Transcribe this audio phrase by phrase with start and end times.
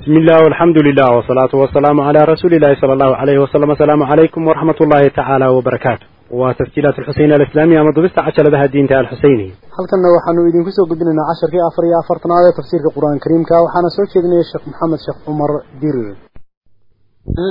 [0.00, 4.40] بسم الله والحمد لله والصلاة والسلام على رسول الله صلى الله عليه وسلم السلام عليكم
[4.48, 9.48] ورحمة الله تعالى وبركاته وتسجيلات الحسين الإسلامية مضبست عشر لها الدين تعالى الحسيني
[9.78, 14.06] halkanna waxaanu idinku soo gudbinaynaa casharkii afar iyo afartanaad ee tafsiirka qur-aanka kariimka waxaana soo
[14.12, 15.50] jeedinaya sheekh maxamed sheekh cumar
[15.82, 16.08] dirir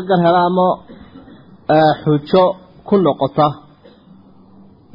[0.09, 0.67] garhelaamo
[2.03, 2.43] xujo
[2.89, 3.47] ku noqota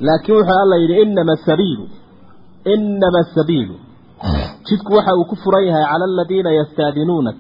[0.09, 1.85] laakiin wuxuu alla yidhi inama asabiilu
[2.75, 3.75] inama asabiilu
[4.68, 7.40] jidku waxa uu ku furan yahay cala aladiina yastaadinuunak.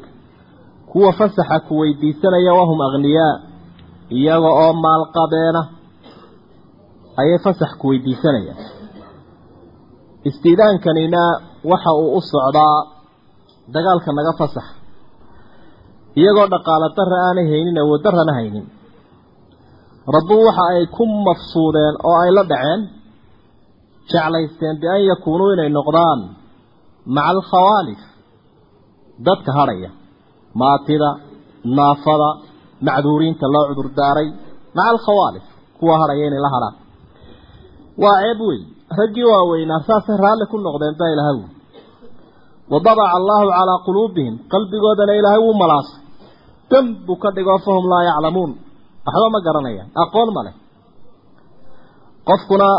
[0.92, 3.34] Kuwa fasaxa ku weydiisanaya wahum akhniyaa
[4.18, 5.62] iyaga oo maalqabeena
[7.22, 8.60] ayay fasax ku weydiisanayaan
[10.30, 11.22] istiidaankanina
[11.72, 12.78] waxa uu u socdaa
[13.74, 14.66] dagaalka naga fasax.
[16.20, 18.66] Iyagoo dhaqaalo darra aanay haynin awood darrana haynin.
[20.16, 22.82] Rabbu waxa ay ku mafsuudeen oo ay la dhaceen
[24.12, 26.20] jeclaysteen bi an yakuunuu inay noqdaan
[27.06, 28.02] maca alkhawaalif
[29.28, 29.90] dadka hadhaya
[30.62, 31.10] maatida
[31.78, 32.30] naafada
[32.88, 34.28] macduuriinta loo cudurdaaray
[34.76, 35.46] maca alkhawaalif
[35.80, 36.76] kuwa hadhaya inay la hadhaan
[38.04, 38.60] waa ceeb wey
[39.00, 41.48] raggii waaweynaa saasay raalli ku noqdeen baa ilahay wi
[42.74, 46.00] wadabaca allaahu calaa quluubihim qalbigoodana ilaahay wuu malaasay
[46.72, 48.52] dam buu ka dhigoo fahum laa yaclamuun
[49.06, 50.56] waxba ma garanayaan aqoon ma leh
[52.30, 52.70] qofkuna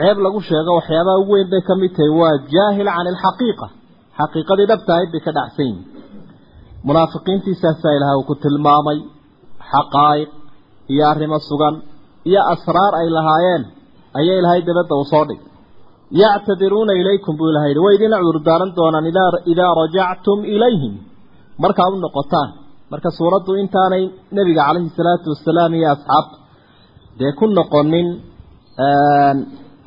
[0.00, 3.66] ceeb lagu sheego waxyaabaha ugu weyn bay ka mid tahay waa jaahil can alxaqiiqa
[4.18, 5.78] xaqiiqadii dhabtahayd bay ka dhacsan yihiin
[6.88, 8.98] munaafiqiintiisaasaa ilahay uu ku tilmaamay
[9.72, 10.30] xaqaa'iq
[10.92, 11.74] iyo arrimo sugan
[12.30, 13.62] iyo asraar ay lahaayeen
[14.20, 15.40] ayaa ilaahay dabadda uu soo dhig
[16.22, 19.06] yactadiruuna ilaykum buu ilahay yihi way idinla cudurdaaran doonaan
[19.52, 20.94] idaa rajactum ilayhim.
[21.62, 22.48] Markaa u noqotaan
[22.92, 24.04] marka suuraddu intaanay
[24.36, 26.36] nebiga calayhi salaatu wasalaam iyo asxaabta
[27.18, 28.08] dee ku noqonin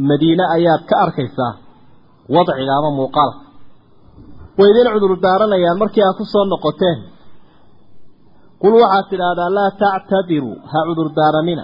[0.10, 1.54] madiine ayaad ka arkaysaa
[2.36, 3.40] wadciga ama muuqaalka
[4.60, 7.00] way idin cudurdaaranayaan markii aad ku soo noqoteen.
[8.62, 11.64] Qul waxaad tidhaahdaa laa tactadiruu ha cudurdaaranina.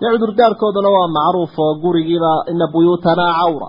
[0.00, 3.68] Dee cudurdaarkooduna waa macruuf oo gurigiibaa ina buyuutanaa cawra.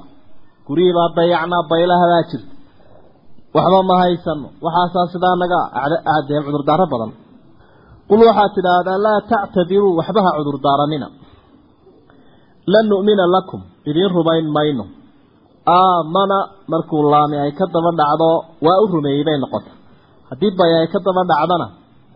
[0.67, 2.51] Gurigiibaa dayacnaa baylahadaa jirta.
[3.55, 5.59] Waxba ma haysano waxaasaa sidaa naga
[6.13, 7.11] aadeen cudurdaaro badan.
[8.09, 11.07] Qul waxaad tidhaahdaa laa tactadiruu waxba ha cudurdaaranina
[12.73, 13.61] lan nu'mina lakum.
[13.89, 14.85] Idiin rumayn mayno.
[15.67, 16.37] Aamana
[16.67, 18.29] markuu laami ay ka daba dhacdo
[18.65, 19.71] waa u rumeeyey bay noqota
[20.29, 21.67] haddii bay ay ka daba dhacdana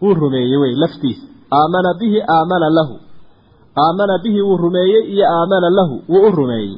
[0.01, 1.25] wuu rumeeyey wey laftiisa.
[1.57, 2.95] Aamana bihi aamana lahu.
[3.83, 6.77] Aamana bihi wuu rumeeyey iyo aamana lahu wuu u rumeeyey.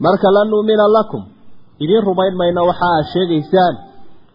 [0.00, 1.22] Marka lan nu'mina lakum.
[1.82, 3.74] Idiin rumayn mayno waxa aad sheegaysaan.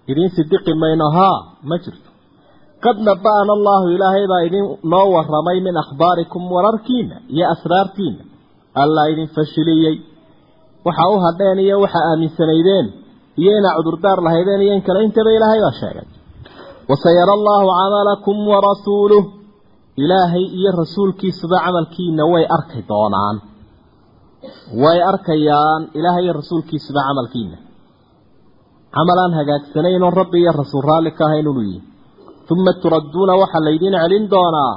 [0.08, 1.40] Idiin sidiqi mayno haa
[1.70, 2.10] ma jirto.
[2.84, 8.24] Qad naba'ana allaahu ilaahay baa idin noo warramay min akhbaarikum wararkiina iyo asraartiina
[8.84, 9.96] allaa idin fashiliyey.
[10.86, 12.86] Waxa u hadheen iyo waxa aaminsanaydeen.
[13.42, 16.08] Iyo inaa cudurdaar lahaydeen iyo in kale intaba ilaahay baa sheegay.
[16.90, 19.24] Wasayara allaahu camalakum warasuuluh
[20.04, 23.38] ilaahay iyo rasuulkiisuba camalkiina way arki doonaan.
[24.84, 27.58] Way arkayaan ilaahay iyo rasuulkiisuba camalkiina
[28.96, 31.80] camal aan hagaagsanayn oon rabbi iyo rasuul raalli ka ahayn inuu yihi
[32.54, 34.74] uma turadduuna waxaa laydiin celin doonaa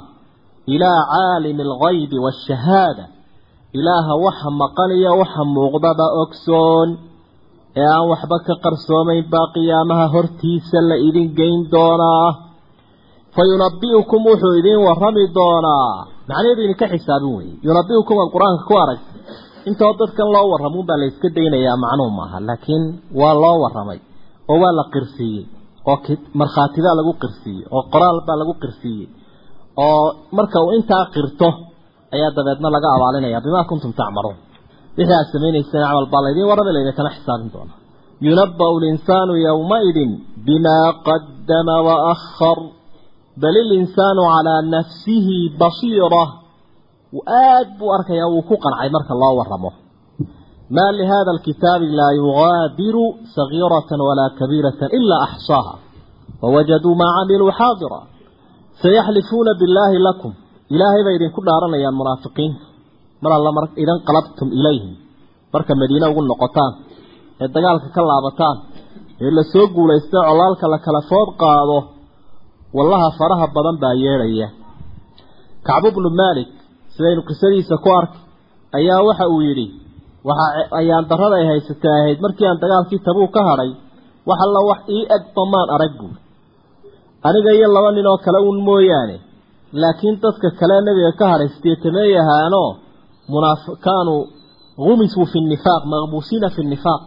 [0.74, 3.04] ilaa caalimi algaybi waashahaada
[3.78, 6.88] ilaaha waxa maqan iyo waxa muuqdaba ogsoon.
[7.81, 12.28] Ee aan waxba ka qarsoomayn baa qiyaamaha hortiisa la idin geyn doonaa.
[13.34, 15.92] Fa yunabi'ukum wuxuu idiin warrami doonaa.
[16.28, 19.00] Macnaheedu idinka xisaabin weeye yunabi'ukum aad qur'aanka ku arag.
[19.69, 22.84] Intoo dadkan loo warramuun baa la daynayaa macnuhu maaha laakiin
[23.20, 24.00] waa loo warramay
[24.50, 25.44] oo waa la qirsiiyey
[25.91, 25.97] oo
[26.41, 29.09] markhaatibaa lagu qirsiiyey oo qoraal baa lagu qirsiiyey
[29.84, 30.04] oo
[30.36, 31.48] marka uu intaa qirto
[32.15, 33.38] ayaa dabeedna laga abaalinaya.
[33.47, 34.37] Bimaa kuntum tacmaluun.
[34.97, 37.78] Wixii aad samaynayseen camal baa laydiin warrami laydinkana xisaabin doonaa.
[38.26, 40.10] Yunaba'u linsaanu yowmaidin
[40.47, 42.59] bimaa qadama waakhar
[43.43, 46.25] bal ilinsaanu calaa nafsihi basiira.
[47.44, 49.71] Aad buu arkayaa wuu ku qancay marka loo waramo
[50.77, 53.04] maa lihada alkitaabi laa yugaadiru
[53.37, 55.75] sagiiratan walaa kabiiratan ilaa axsaaha.
[56.42, 58.01] Wawajaduu maa camiluu xaadira.
[58.83, 60.33] Sayaxlifuuna billaahi lakum
[60.74, 62.64] ilaahay bay idinku dhaaranayaan munaafiqiinta
[63.22, 64.92] mar alla mar idan qalabtum ilayhim
[65.54, 66.72] marka madiine ugu noqotaan
[67.42, 68.56] ee dagaalka ka laabataan
[69.24, 71.78] ee la soo guulaystay colaalka la kala food qaado
[72.78, 74.48] wallaha faraha badan baa yeedhaya
[75.68, 76.50] kacbu bnu maalik
[76.94, 78.20] sidaynu qisadiisa ku arkay
[78.78, 79.66] ayaa waxa uu yidhi
[80.28, 80.46] waxa
[80.80, 83.70] ayaan darrada ay haysatay ahayd markii aan dagaalkii tabuug ka hadhay
[84.28, 86.14] wax alla wax ii eg damaan arag buul
[87.28, 89.16] aniga iyo laba nin oo kale uun mooyaane
[89.82, 92.70] laakiin dadka kale nebiga ka hadhay sideetameey ahaanoo
[93.32, 94.14] munaafiqaanu
[94.84, 97.02] gumisuu fi nifaaq maqbuusiina fi nifaaq.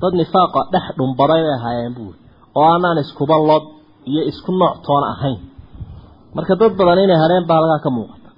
[0.00, 2.18] Dad nifaaqa dhex dhumbaday bay ahaayeen buuri
[2.58, 3.64] oo aanaan iskuba lod
[4.10, 5.38] iyo isku nooc toona ahayn.
[6.34, 8.28] Marka dad badan inay hadheen baa halkaa ka muuqata.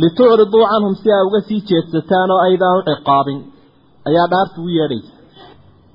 [0.00, 2.40] Litucriduu canhum si aa uga sii jeedsataan oo
[2.78, 3.38] u ciqaabin
[4.08, 5.12] ayaa dhaarta u yeedhaysa.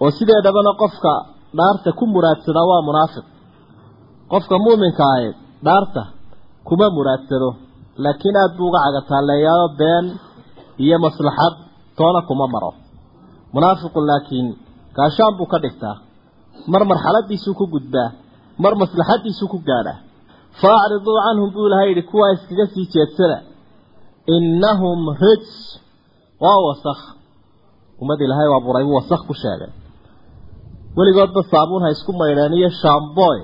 [0.01, 1.13] Oo sideedhabana qofka
[1.57, 3.25] dhaarta ku muraadsadaa waa munaafiq.
[4.31, 5.29] Qofka muuminka ahe
[5.65, 6.01] dhaarta
[6.67, 7.49] kuma muraadsado
[8.03, 10.05] laakiin aada buu uga cagataalleeyaao been
[10.83, 11.53] iyo maslaxad
[11.97, 12.71] toona kuma maro.
[13.53, 14.47] Munaafiqu laakiin
[14.97, 15.95] gaashaan buu ka dhigtaa.
[16.71, 18.09] Mar marxaladiisuu ku gudbaa
[18.63, 19.97] mar maslaxadiisuu ku gaadhaa.
[20.59, 23.37] Fa acriduu canhum buu ilahay yidhi kuwaa iskaga sii jeedsada.
[24.35, 25.51] Innahum rijs
[26.43, 27.01] waa wasakh.
[28.01, 29.71] Ummad ilaahay waa buray buu wasakh ku sheegay.
[30.97, 33.39] Weligoodba saabuun ha isku maydheen iyo shamboy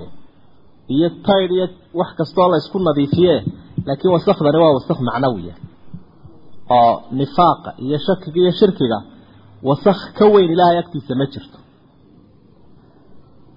[0.94, 1.66] iyo taydh iyo
[2.00, 3.34] wax kastoo la isku nadiifiye
[3.86, 5.54] laakiin wasakhdani waa wasakh macnawiya
[6.78, 8.98] oo nifaaqa iyo shakiga iyo shirkiga
[9.68, 11.58] wasakh ka weyn ilaahay agtiisa ma jirto.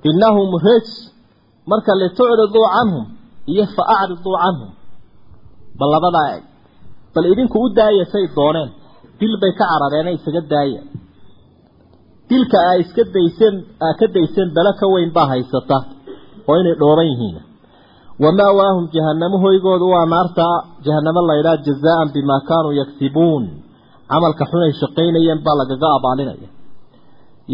[0.10, 0.92] Innahum rijs
[1.72, 3.06] marka litucriduu canhum
[3.52, 4.72] iyo fa acriduu canhum.
[5.80, 6.44] Bal labadaa eg
[7.14, 8.70] bal idinku u daaya say dooneen
[9.20, 10.82] dil bay ka carareen isaga daaya.
[12.30, 13.56] Dilka aa iska dayseen
[13.86, 15.78] aa ka dayseen bale ka weyn baa haysata
[16.50, 17.38] oo inay dhooban yihiin
[18.24, 20.48] wamaawaahum jahanamo hoygoodu waa naarta
[20.86, 23.44] jahanamo laydhaa jazaan bimaa kaanuu yagsibuun
[24.12, 26.50] camalka xunay shaqaynayeen baa lagaga abaalinaya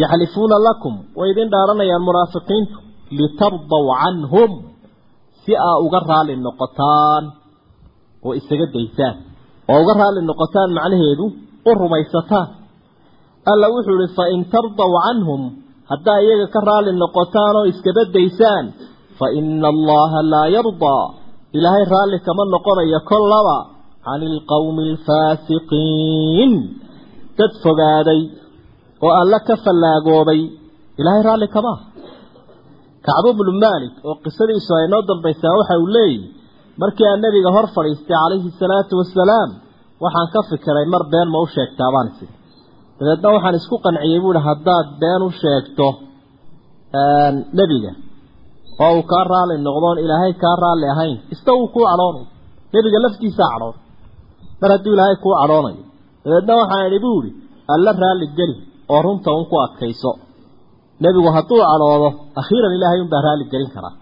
[0.01, 2.77] yaxlifuuna lakum way idin dhaaranayaan munaafiqiintu
[3.19, 4.51] litardaw canhum
[5.43, 7.23] si aa uga raali noqotaan
[8.25, 9.15] oo isaga daysaan
[9.71, 11.25] oo uga raali noqotaan macnaheedu
[11.69, 12.47] u rumaysataan
[13.51, 15.41] alla wuxuu ihi fa in tardaw canhum
[15.91, 18.65] haddaa iyaga ka raali noqotaan oo iskaba daysaan
[19.19, 21.05] fa ina allaha laa yardaa
[21.57, 23.57] ilaahay raalli kama noqonayo kollaba
[24.05, 26.53] cani ilqowmi alfaasiqiin
[27.37, 28.21] dad fogaaday
[29.05, 30.41] oo alla ka fallaagoobay
[30.99, 31.73] ilaahay raalli kama.
[31.75, 31.87] Aha
[33.07, 36.27] kacbu bnu maalik oo qisadiisu ay noo dambaysaa waxa uu leeyihi
[36.81, 39.49] markii aan nebiga hor fadhiistay calayhi salaatu wasalaam
[40.03, 42.25] waxaan ka fikiray mar been ma u sheegtaa baan isi
[42.99, 45.87] dabeedna waxaan isku qanciyey buuhi haddaad been u sheegto
[47.59, 47.91] nebiga
[48.83, 52.25] oo uu kaa raali noqdoon ilaahay kaa raalli ahayn ista wuu kuu cadhoonay
[52.73, 53.75] nebiga laftiisaa cadhoon.
[54.61, 55.83] Mar hadduu ilaahay kuu cadhoonayo.
[56.25, 57.31] Dabeedna waxaan idhi buu idhi
[57.73, 58.55] alla raalli geli
[58.93, 60.11] oo runta un ku adkayso.
[61.03, 62.09] Nebigu hadduu cadhoodo
[62.41, 63.93] akhiiran ilaahay unbaa raalli gelin karaa.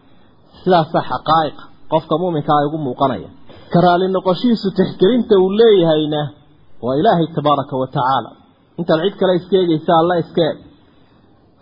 [0.61, 3.29] Sidaasaa xaqaa'iqa qofka muuminka ay ugu muuqanaya.
[3.71, 6.21] Ka raalli noqoshihiisu tixgelinta uu leeyahayna
[6.85, 8.29] waa ilaahay tabaaraka wa tacaala
[8.79, 10.57] intaad cid kale iska eegaysa alla iska eeg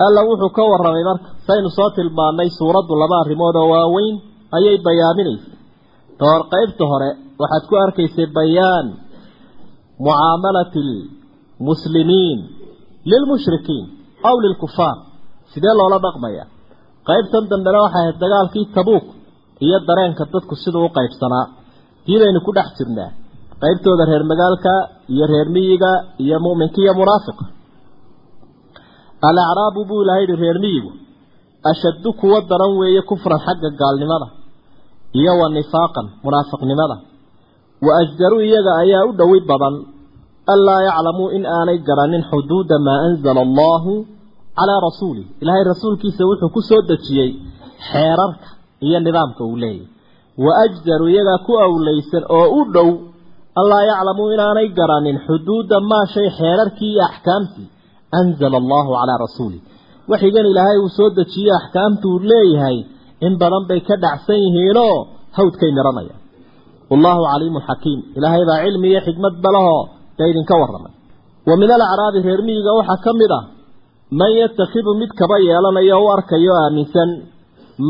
[0.06, 4.16] alla wuxuu ka warramay marka saynu soo tilmaannay suuraddu laba arrimood oo waaweyn
[4.58, 5.50] ayay bayaaminaysa
[6.20, 7.10] toor qaybta hore
[7.42, 8.88] waxaad ku arkaysay bayaan.
[10.06, 10.80] Mucaamalati
[11.60, 12.40] almuslimiin
[13.12, 13.86] lilmushrikiin
[14.30, 14.98] aw lilkufaar
[15.52, 16.44] sidee loola dhaqmaya?
[17.10, 19.06] Qaybtan dambena waxay ahayd dagaalkii tabuuk
[19.66, 21.46] iyo dareenka dadku siduu u qaybsanaa.
[22.06, 23.12] Diidaynu ku dhex jirnaa
[23.63, 24.72] qaybtooda reer magaalka
[25.13, 25.92] iyo reer miyiga
[26.24, 27.46] iyo mu'minka iyo munaafiqa
[29.30, 30.92] alacraabu buu ilahay yihi reer miyigu
[31.72, 34.28] ashaddu kuwa daran weeye kufran xagga gaalnimada
[35.19, 36.96] iyo wa nifaaqan munaafiqnimada
[37.86, 39.75] wa ajdaru iyaga ayaa u dhowi badan
[40.54, 43.92] anlaa yaclamuu in aanay garanin xuduuda maa anzala allahu
[44.60, 47.30] calaa rasuulih ilaahay rasuulkiisa wuxuu ku soo dejiyey
[47.92, 48.48] xeerarka
[48.88, 49.88] iyo nidaamka uu leeyahy
[50.46, 52.89] wa ajdaru iyagaa ku awlaysan oo u dhow
[53.60, 57.68] anlaa yaclamuu inaanay garanin xuduuda maa shay xeerarkii iyo axkaamtii.
[58.20, 59.62] Anzala allahu calaa rasuulih
[60.12, 62.78] waxigan ilaahay uu soo dejiye axkaamtu uu leeyahay
[63.26, 64.96] in badan bay ka dhacsan yihiinoo
[65.38, 66.22] hawdkay miranayaan
[66.92, 68.00] wallaahu caliimun xakiim.
[68.18, 69.84] Ilaahay baa cilmi iyo xikmad balahoo
[70.18, 70.94] dee idinka warramay.
[71.50, 73.44] Wa min alacraabi reer miyiga waxaa ka mid ah
[74.20, 77.10] man yatakhidu mid kaba yeelanayo u arkayo aaminsan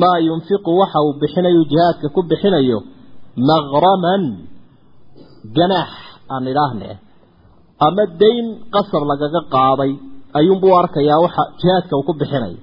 [0.02, 2.78] maa yunfiqu waxa uu bixinayo jihaadka ku bixinayo
[3.50, 4.24] maqraman
[5.58, 5.92] ganaax
[6.34, 6.90] aan idhaahne
[7.88, 9.92] ama dayn qasab lagaga qaaday
[10.40, 12.60] ayuunbuu arkayaa waxa jihaadka uu ku bixinayo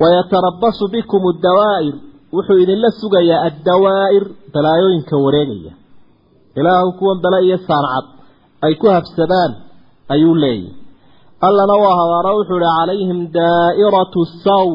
[0.00, 1.94] wayatarabasu bikum addawaa'ir
[2.36, 4.24] wuxuu idinla sugayaa addawaa'ir
[4.54, 5.72] balaayooyinka wareegaya.
[6.58, 8.06] Ilaahu kuwan bale iyo saancad
[8.66, 9.52] ay ku habsadaan
[10.14, 10.72] ayuu leeyahy
[11.46, 14.68] allana waa habaaro wuxuu ihi calayhim daa'iratu saw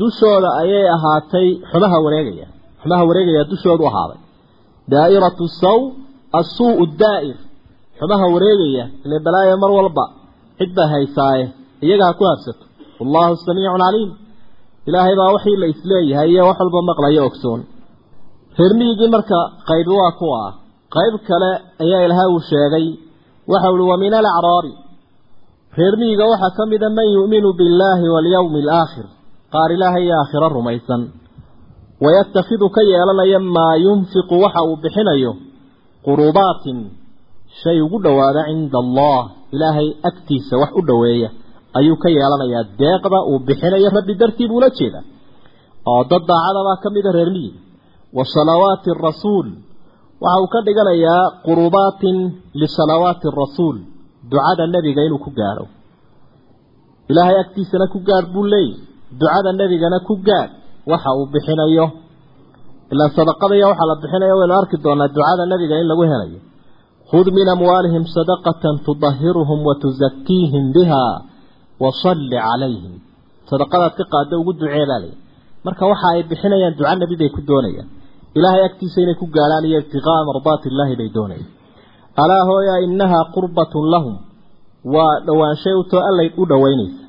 [0.00, 2.46] dushooda ayay ahaatay xumaha wareegaya
[2.82, 4.20] xumaha wareegaya dushoodu ahaaday.
[4.92, 5.78] Daa'iratu saw
[6.40, 7.36] asuu daa'ir
[7.98, 10.04] xumaha wareegaya ile balaayo mar walba.
[10.58, 11.44] Cid baa haysaaye.
[11.84, 12.64] Iyaga ha ku habsato
[13.00, 14.10] wallaahu samiicun caliim
[14.88, 17.60] ilaahay baa wixii la is leeyahay iyo wax walba maqlayo ogsoon.
[18.58, 19.38] Reer miyigii marka
[19.68, 20.52] qaybi waa kuwa ah.
[20.94, 21.50] Qayb kale
[21.82, 22.86] ayaa ilahay uu sheegay.
[23.50, 24.72] Waxa uhi wa min alacraabi
[25.78, 29.06] reer miyiga waxaa ka mida man yu'minu billaahi walyawmi alaakhir
[29.52, 31.02] qaar ilaahay iyo aakhiro rumaysan.
[32.04, 35.32] Wayatakhidu ka yeelanaya maa yunfiqu waxa uu bixinayo
[36.06, 36.78] qurubaatin
[37.62, 39.20] shay ugu dhowaada cinda allah
[39.54, 41.28] ilaahay agtiisa wax u dhoweeya
[41.78, 45.00] ayuu ka yeelanayaa deeqda uu bixinayo rabbi dartii buula jeeda.
[45.90, 47.50] Oo dad daacadabaa ka mida reer miyi
[48.16, 49.48] wa salawaati arasuul
[50.24, 52.16] waxa uu ka dhiganayaa qurubaatin
[52.60, 53.76] lisalawaati arasuul
[54.30, 55.66] ducada nebiga inuu ku gaadho.
[57.10, 58.76] Ilaahay agtiisana ku gaadh buu leeyay
[59.20, 60.50] ducada nebigana ku gaadh
[60.90, 61.86] waxa uu bixinayo
[62.92, 66.38] ilaa sadaqadaiyo waxaa la bixinayo waynu arki doonaa ducada nebiga in lagu helayo.
[67.10, 71.04] Khud min amwaalihim sadaqatan tudahiruhum wa tusakiihim biha
[71.82, 72.94] wasalli calayhim
[73.50, 75.12] sadaqadaad ka qaada ugu duceebaa lay
[75.66, 77.88] marka waxa ay bixinayaan duca nebi bay ku doonayaan.
[78.38, 81.50] Ilaahay agtiisa inay ku gaadhaan iyo ibtiqaa'a mardaati illaahi bay doonayaan.
[82.22, 84.14] Alaa hooya innahaa qurbatun lahum.
[84.94, 87.02] Waa dhowaanshay utoo allay u dhowaynaysa.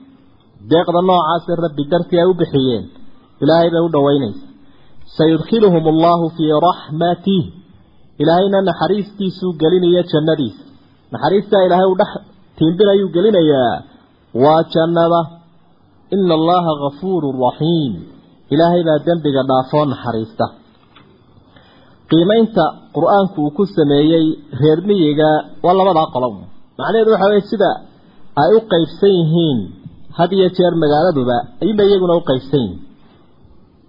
[0.72, 2.84] Deeqda noocaasee rabbi dartii ay u bixiyeen
[3.44, 4.44] ilaahay bay u dhowaynaysa
[5.17, 7.43] sayudkhiluhum allahu fii raxmatih
[8.21, 10.63] ilaahayna naxariistiisuu gelinaya jannadiisa.
[11.13, 12.12] Naxariistaa ilaahay uu dhex
[12.57, 13.75] tiimbinayuu gelinayaa.
[14.43, 15.21] Waa jannada.
[16.15, 17.93] Ina allaha gafuurun raxiim
[18.53, 20.45] ilaahay baa dembiga dhaafoo naxariista.
[22.09, 22.63] Qiimaynta
[22.95, 24.25] qur'aanku uu ku sameeyey
[24.62, 25.29] reer miyiga
[25.65, 26.35] waa labadaa qolob
[26.77, 27.71] macnaheedu waxa weye sida
[28.41, 29.59] ay u qaybsan yihiin
[30.17, 32.21] had iyo jeer magaaladuba ayuba iyaguna u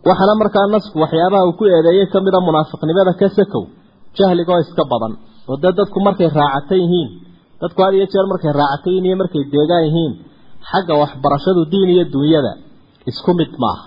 [0.09, 3.65] waxaana markaa nasku waxyaabaha uu ku eedeeyey ka mida munaafiqnimada ka sakow
[4.17, 5.13] jahligoo iska badan
[5.51, 7.09] oo dee dadku markay raacatan yihiin
[7.61, 10.13] dadku had iyo jeer markay raacatan yihiin iyo markay deegaan yihiin
[10.71, 12.53] xagga waxbarashadu diin iyo dunyada
[13.11, 13.85] isku mid maaha.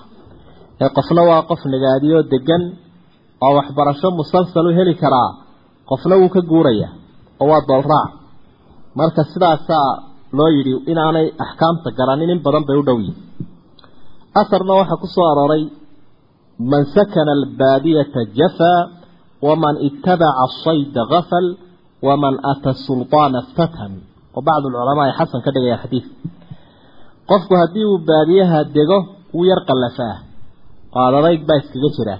[0.83, 2.63] Ee qofna waa qof nagaadiyoo degan
[3.45, 5.29] oo waxbarasho musalsal u heli karaa
[5.89, 6.91] qofna wuu ka guurayaa
[7.41, 8.11] oo waa doolraac
[8.99, 9.89] marka sidaasaa
[10.37, 13.17] loo yidhi inaanay axkaamta garanin in badan bay u dhow yihiin
[14.41, 15.63] asarna waxaa ku arooray
[16.71, 18.81] man sakana albaadiyata jafaa
[19.47, 21.45] waman itabaca asayda gafal
[22.07, 23.91] waman ata sulطaana iftatan
[24.37, 26.13] oo bacdu lculamaa ay xasan ka dhigaya xadiidka
[27.29, 28.97] qofku haddii uu baadiyaha dego
[29.35, 30.15] wuu yar qallafaa
[30.95, 32.15] oo adadayg baa iskaga jira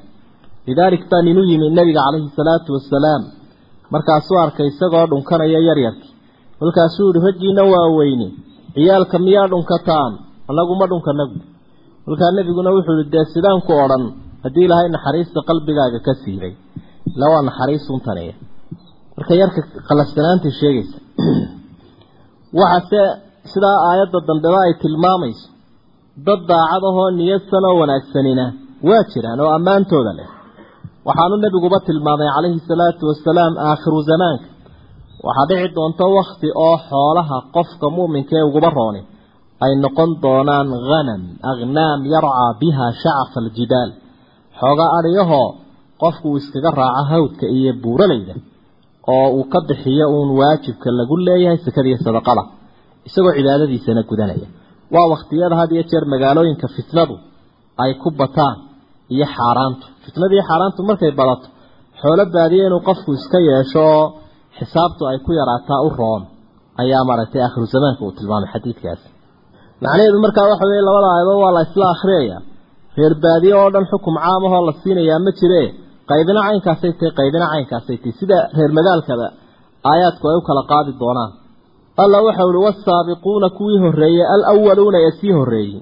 [0.67, 3.21] lidaalik baa nin u yimi nabiga calayhi salaatu wasalaam
[3.93, 6.11] markaasuu arkay isagoo dhunkanaya yaryarkii
[6.59, 8.27] kolkaasuu yihi raggiina waa weyne
[8.75, 10.11] ciyaalka miyaa dhunkataan
[10.49, 11.37] annagu ma dhunkanagu
[12.05, 14.03] kolkaa nebiguna wuxuu yihi dee sidaan ku odhan
[14.43, 16.53] haddii ilaahay naxariista qalbigaaga ka siibay
[17.15, 18.35] ila waa naxariisuntaneya
[19.17, 20.97] marka yarka qalafsanaanta sheegaysa
[22.59, 23.01] waxaase
[23.51, 25.47] sidaa aayadda dambeba ay tilmaamayso
[26.25, 28.45] dad daacad ahoo niyadsan oo wanaagsanina
[28.87, 30.29] waa jiraan oo ammaantooda leh.
[31.07, 34.47] Waxaanu nebiguba tilmaamay calayhi salaatu wasalaam aakhiru zamaanka.
[35.25, 39.01] Waxaa dhici doonta wakti oo xoolaha qofka mu'minka ee uguba rooni
[39.63, 43.89] ay noqon doonaan hanam akhnaam yarcaa biha shacafa aljibaal
[44.59, 45.47] xoogaa adhiyahoo
[46.01, 48.33] qofku uu iskaga raaco hawdka iyo buuralayda
[49.13, 52.43] oo uu ka bixiyo uun waajibka lagu leeyahay sekada iyo sadaqada
[53.07, 54.47] isagoo cibaadadiisana gudanaya.
[54.93, 57.15] Waa wakhtiyada had iyo jeer magaalooyinka fitnadu
[57.83, 58.55] ay ku bataan
[59.13, 59.85] iyo xaaraantu.
[60.05, 61.47] Fitnada iyo xaaraantu markay badato
[62.01, 64.05] xoolo baadiye inuu qofku iska yeesho oo
[64.57, 66.21] xisaabtu ay ku yaraataa u roon.
[66.81, 69.07] Ayaa maaragtay aakhiru zamaanka uu tilmaamay xadiidkaasi
[69.83, 72.37] macnaheedu markaa waxa weeye labada aayadood waa la isla akhriyaya
[72.99, 75.63] reer baadiye oo dhan xukum caam ahoo la siinayaa ma jire.
[76.09, 79.27] Qaybina caynkaasay tahay qaybina caynkaasay tahay sida reer magaalkaba
[79.91, 81.31] aayaadku ay u kala qaadi doonaan.
[82.03, 85.81] Alla waxa uhi wasaabiquuna kuwii horreeyey alawaluuna ee sii horreeyey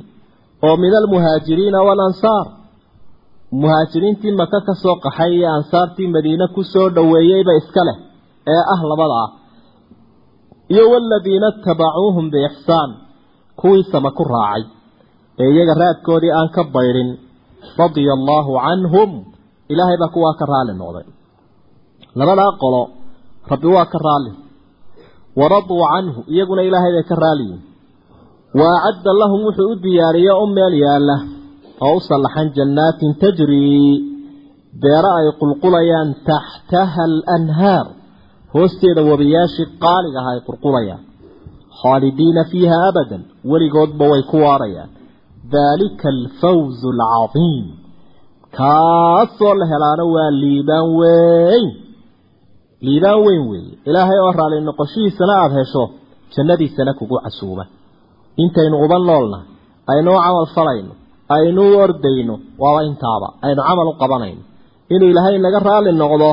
[0.67, 2.45] oo min almuhaajiriina waalansaar
[3.61, 7.97] muhaajiriintii maka ka soo qaxay iyo ansaartii madiine ku soo dhoweeyeyba iska leh
[8.53, 9.29] ee ah labada ah.
[10.73, 12.89] Iyo waladiina itabacuuhum biixsaan
[13.61, 14.63] kuwii sama ku raacay
[15.41, 17.09] ee iyaga raadkoodii aan ka baydhin
[17.81, 19.09] radia allaahu canhum
[19.71, 21.05] ilaahay baa kuwaa ka raalli noqday.
[22.19, 22.81] Labadaa qolo
[23.51, 24.31] rabbi waa ka raalli
[25.39, 27.61] waraduu canhu iyaguna ilaahay bay ka raaliyiin
[28.59, 31.15] wa acadda lahum wuxuu u diyaariye u meel yaalla
[31.85, 33.91] oo u sallaxan jannaatin tajrii
[34.81, 37.85] beero ay qulqulayaan taxtaha alanhaar
[38.53, 41.01] hoosteeda wabiyaashii qaaliga ah ay qulqulayaan.
[41.79, 44.89] Khaalidiina fiiha abadan weligoodba way ku waarayaan
[45.55, 47.65] daalika alfawzu alcadiim
[48.57, 51.65] kaasoo la helaana waa liibaan weyn.
[52.85, 55.83] Liibaan weyn weeye ilaahay oo raalli noqoshihiisana aada hesho
[56.35, 57.63] jannadiisana kugu casuuba.
[58.43, 59.39] Intaynu uba noolna
[59.91, 60.93] aynu u camal falayno
[61.35, 64.41] aynu u ordayno waaba intaaba aynu camal u qabanayno.
[64.93, 66.29] Inuu ilaahay naga raalli noqdo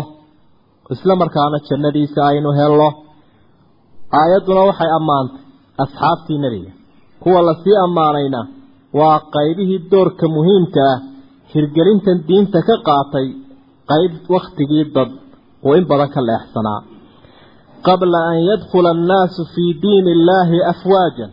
[0.95, 2.89] isla markaana jannadiisa aynu helno.
[4.19, 5.41] Aayadduna waxay ammaantay
[5.83, 6.73] asxaabtii nebiga.
[7.23, 8.41] Kuwa la sii ammaanayna
[8.99, 10.99] waa qaybihii doorka muhiimka ah
[11.53, 13.27] hirgelintan diinta ka qaatay
[13.91, 15.11] qayb wakhtigii dad
[15.67, 16.81] oo in badan ka leexsanaa.
[17.87, 21.31] Qabla an yadkhula annaasu fii diini illaahi afwaajan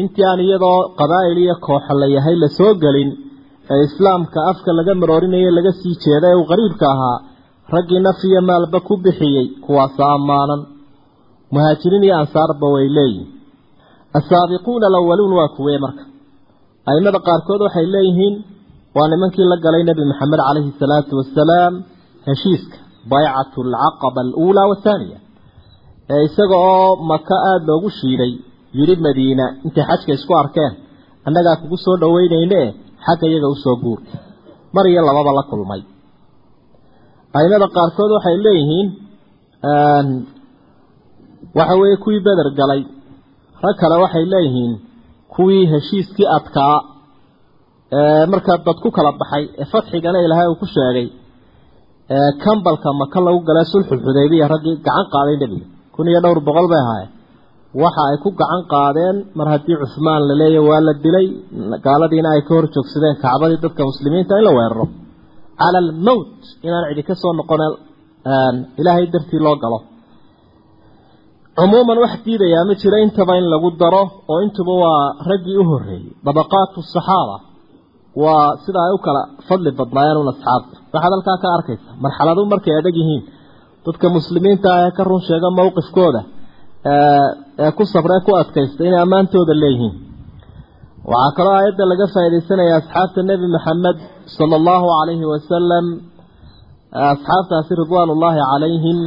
[0.00, 3.10] intii aan iyadoo qabaa'il iyo kooxa la yahay la soo gelin
[3.72, 7.18] ee islaamka afka laga maroorinaya laga sii jeeda ee uu qariibka ahaa
[7.74, 10.60] raggii naf iyo maalba ku bixiyey kuwaasa ammaanan
[11.54, 13.28] muhaajiriin iyo ansaarba way leeyihiin
[14.18, 16.02] asaabiquuna alawaluun waa kuwee marka
[16.90, 18.34] aimada qaarkood waxay leeyihiin
[18.96, 21.74] waa nimankii la galay nebi maxamed calayhi salaatu wasalaam
[22.28, 22.76] heshiiska
[23.12, 25.18] baycatu alcaqaba aluulaa wathaaniya
[26.14, 28.32] ee isaga oo maka aada loogu shiiday
[28.78, 30.72] yidhi madiina intay xajka isku arkeen
[31.26, 32.60] annagaa kugu soo dhaweynayne
[33.06, 33.98] xagga iyaga u soo guur
[34.74, 35.82] mar iyo lababa la kulmay.
[37.38, 38.86] Aimada qaarkood waxay leeyihiin
[41.58, 42.82] waxa weeye kuwii beder galay.
[43.64, 44.72] Rag kale waxay leeyihiin
[45.34, 46.76] kuwii heshiiskii adkaa
[47.98, 51.06] ee markaa dad ku kala baxay ee fatxigana ilaahay uu ku sheegay
[52.16, 55.66] ee kambalka maka lagu galay sulxulxudaybiya raggii gacan qaaday nebiga.
[55.94, 57.10] Kun iyo dhowr boqol bay ahaayeen.
[57.82, 61.26] Waxa ay ku gacan qaadeen mar haddii cusmaan la leeyahy waa la dilay
[61.86, 64.86] gaaladiina ay ka hor joogsadeen kacbadii dadka muslimiinta in la weeraro.
[65.60, 66.32] Cala almowt
[66.66, 67.62] inaan cidi ka soo noqon
[68.80, 69.78] ilaahay dartii loo galo
[71.58, 76.04] cumuuman wax diidayaa ma jiro intaba in lagu daro oo intuba waa raggii u horreeyey.
[76.26, 77.36] Dabaqaatu saxaaba
[78.22, 82.74] waa sida ay u kala fadli badnaayeen un asxaabta waxaad halkaa ka arkaysa marxaladu markay
[82.80, 83.22] adag yihiin.
[83.86, 86.20] Dadka muslimiinta ah ee ka run sheega mowqifkooda
[87.64, 89.94] ee ku sabree ku adkaysta inay ammaantooda leeyihiin.
[91.12, 93.98] Waxaa kaloo aayadda laga faa'iidaysanaya asxaabta nebi maxamed
[94.36, 95.86] sala allahu calayhi wasalam
[97.12, 98.98] asxaabtaasi ridwaanullaahi calayhim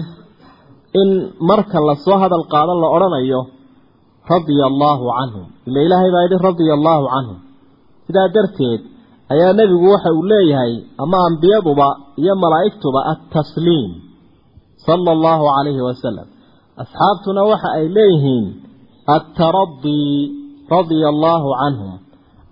[1.02, 1.10] in
[1.50, 3.42] marka la soo hadal qaado la odhanayo
[4.34, 7.38] radia allaahu canhum ila ilaahay baa yidhi radia allaahu canhum
[8.08, 8.82] sidaa darteed
[9.34, 10.74] ayaa nebigu waxa uu leeyahay
[11.04, 11.88] ama ambiyaduba
[12.22, 13.92] iyo malaa'igtuba attasliim
[14.86, 16.27] sala allahu calayhi wasalam
[16.84, 18.46] asxaabtuna waxa ay leeyihiin
[19.18, 20.16] attaradii
[20.75, 21.92] radia allaahu canhum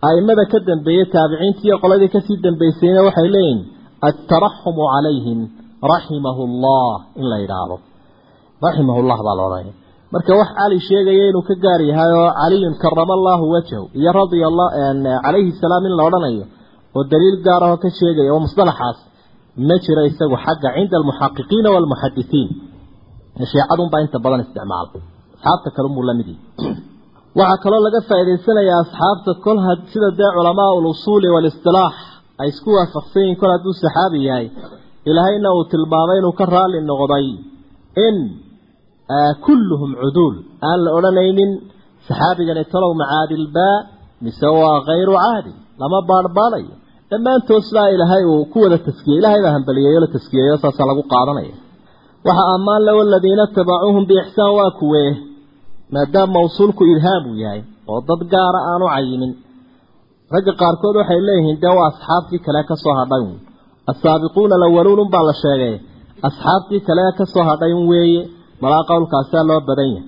[0.08, 3.60] a'immada ka dambeeyey taabiciintii iyo qoladii ka sii dambaysayna waxay leeyihiin
[4.10, 5.40] altaraxumu calayhim
[5.94, 7.76] raximahu allah in la yidhaahdo
[8.66, 9.74] raximahullah baa la odhanaya.
[10.14, 14.48] Marka wax cali sheegaya inuu ka gaar yahay oo caliyun karama allaahu wajhahu iyo radia
[15.26, 16.46] calayhi salaam in la odhanayo
[16.96, 19.00] oo daliil gaar ahoo ka sheegaya oo musطalaxaas
[19.68, 22.50] ma jiro isagu xagga cinda almuxaqiqiina waalmuxadisiin
[23.52, 24.90] shiicadunbaa inta badan isticmaala
[25.36, 26.42] asxaabta kale unbuu la mid yahi
[27.38, 29.58] waxaa kaloo laga faa'idaysanayaa asxaabta kol
[29.92, 31.96] sida dee culamaa ulusuuli walistilaax
[32.42, 34.48] ay isku waafaqsan yihiin kol hadduu saxaabi yahay
[35.10, 37.28] ilaahayna uu tilmaamay inuu ka raali noqday
[38.08, 38.16] in
[39.46, 40.36] kulluhum cuduul
[40.70, 41.52] aan la odhanaynin
[42.08, 43.76] saxaabigani talow macaadilbaa
[44.26, 46.74] mise waa hayru caadil lama baadhbaadhayo
[47.12, 51.56] dhammaantood sidaa ilaahay uu ku wada taskiyey ilaahay baa hambaliyeeyo la taskiyeeyo saasaa lagu qaadanaya
[52.28, 55.12] waxa ammaan le waladiina tabacuuhum biixsaan waa kuwee
[55.96, 59.32] maadaama mawsuulku ilhaam uu yahay oo dad gaara aanu cayimin
[60.34, 63.24] ragga qaarkood waxay leeyihiin dee waa asxaabtii kale ka soo hadhay
[63.92, 65.76] asaabiquuna alawaluun unbaa la sheegay
[66.28, 68.22] asxaabtii kale ka soo hadhay weeye
[68.64, 70.06] malaa qowlkaasaa loo badan yahay.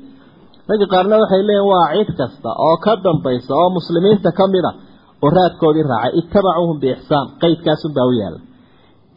[0.70, 4.72] Ragga qaarna waxay leeyihiin waa cid kasta oo ka dambaysa oo muslimiinta ka mid a
[5.24, 8.40] oo raadkoodii raacay ittabacuuhum biixsaan qeydkaasunbaa u yaalla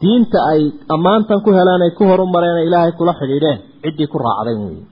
[0.01, 0.61] diinta ay
[0.95, 4.83] ammaantan ku heleen ay ku horumareen ilaahay kula xidhiidheen ciddii ku raacday weeye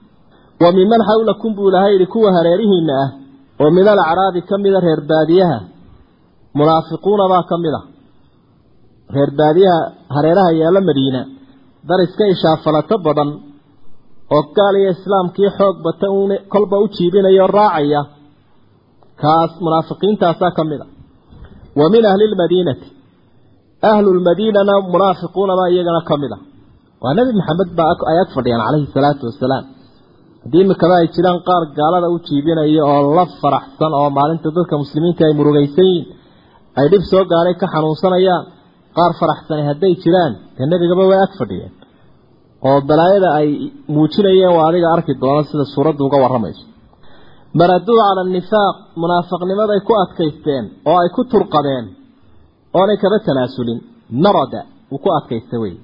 [0.62, 3.08] wa miman xawlakum buu ilaahay yidhi kuwa hareerihiina ah
[3.62, 5.58] oo min alacraabi ka mida reer baadiyaha
[6.58, 7.82] munaafiquuna baa ka mid a
[9.14, 9.80] reer baadiyaha
[10.16, 11.20] hareeraha yaalla madiina
[11.88, 13.28] dar iska ishaafalato badan
[14.34, 18.00] oo gaal iyo islaamkii xoog bata uun kolba u jiibinaya raacaya
[19.22, 20.86] kaas munaafiqiintaasaa ka mid a.
[21.78, 22.86] Wa min ahli lmadiinati
[23.90, 26.38] ahlulmadiinana munaafiquunabaa iyagana ka mid a.
[27.02, 29.64] Waa nebi maxamed baa ay ag fadhiyaan calayhi salaatu wasalaam.
[30.42, 35.22] Haddii imikaba ay jiraan qaar gaalada u jiibinaya oo la faraxsan oo maalinta dadka muslimiinta
[35.28, 36.06] ay murugaysan yihiin
[36.78, 38.42] ay dhib soo gaaray ka xanuunsanayaan
[38.96, 41.72] qaar faraxsani hadday jiraan dee nebigaba way ag fadhiyeen
[42.66, 43.48] oo balaayada ay
[43.94, 46.64] muujinayeen waa adiga arki doona sida suuraddu uga warramayso.
[47.58, 51.84] Maraduu cala anifaaq munaafiqnimaday ku adkaysteen oo ay ku turqadeen
[52.78, 53.78] oonay kaba tanaasulin
[54.24, 54.60] narada
[54.92, 55.74] uu ku adkaysta wey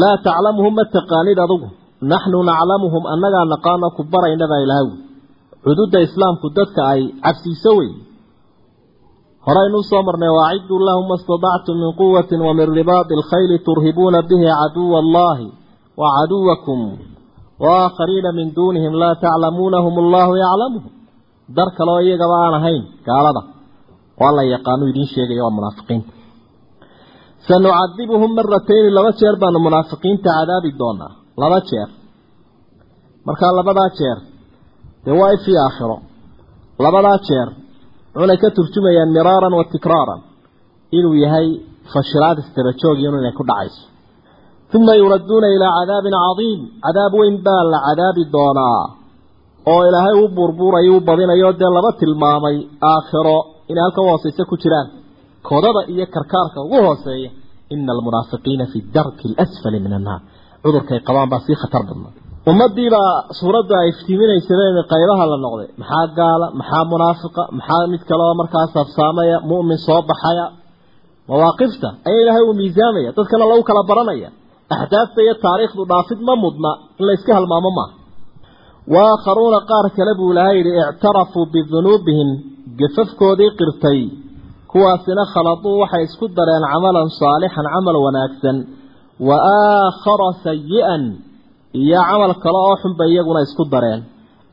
[0.00, 1.68] laa taclamuhum ma taqaanid adugu.
[2.12, 4.88] Naxnu naclamuhum annagaa naqaano ku baraynabaa ilaahay
[5.64, 7.90] cududda islaamku dadka ay cabsiiso wey
[9.46, 14.20] horeaynu u soo marnay waaciduu lahum ma stadactum min quwatin wa min ribaadi alkhayli turhibuuna
[14.28, 15.46] bihi caduwa allahi
[16.00, 16.80] wa caduwakum
[17.64, 20.92] waaaakhariina min duunihim laa taclamuunahum allahu yaclamuhum
[21.56, 23.42] dar kaleo iyagaba aan ahayn gaalada.
[24.20, 26.10] Waa la yaqaanu idiin sheegaya waa munaafiqiinta
[27.48, 31.12] sanucadibuhum maratayni laba jeer baanu munaafiqiinta cadaabi doonaa.
[31.42, 31.88] Laba jeer.
[33.26, 34.18] Markaa labadaa jeer.
[35.04, 35.96] Dee waa ifii aakhiro.
[36.84, 37.48] Labadaa jeer
[38.16, 40.20] wuxunay ka turjumayaan miraaran wa tikraaran
[40.98, 41.48] inuu yahay
[41.92, 43.82] fashilaad istabajoogiinu inay ku dhacayso.
[44.76, 46.60] Uma yuradduuna ilaa cadaabin cadiim.
[46.84, 48.82] Cadaab weyn baa la cadaabi doonaa
[49.72, 52.56] oo ilaahay u buurbuurayo u badinayo dee laba tilmaamay
[52.92, 53.38] aakhiro
[53.70, 54.88] inay halka hooseysa ku jiraan.
[55.48, 57.30] Kodada iyo karkaarka ugu hooseeya
[57.74, 60.20] ina almunaafiqiina fi darki alasfali min annaar.
[60.64, 62.12] Cudurkay qabaan baa sii khatar badnaa
[62.50, 68.72] ummadiibaa suuradda ay iftiiminaysabeen qaybaha la noqday maxaa gaala maxaa munaafiqa maxaa mid kaleoo markaas
[68.82, 70.46] afsaamaya mu'min soo baxaya?
[71.28, 74.28] Mawaaqifta ayaa ilaahay uu miisaamaya dadkana lagu kala baranaya.
[74.74, 77.94] Axdaafta iyo taariikhdu dhaafid ma mudna in la iska halmaamo maaha
[78.94, 82.28] waakharuuna qaar kale buu ilaahay yidhi ictarafuu bidunuubihim
[82.80, 84.00] gafafkoodii qirtay.
[84.70, 88.56] Kuwaasina khaladuu waxay isku dareen camalan saalixan camal wanaagsan.
[89.28, 91.02] Wa aakhara sayi-an
[91.82, 94.00] iyo camal kale oo xunba iyaguna isku dareen.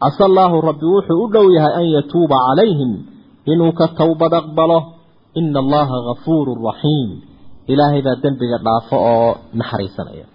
[0.01, 2.91] Casa allaahu rabbi wuxuu u dhow yahay an yatuuba calayhim
[3.51, 4.79] inuu ka towbad aqbalo.
[5.39, 7.09] Ina allaha gafuurun raxiim
[7.71, 10.25] ilaahay baa dembiga dhaafo oo naxariisanaya.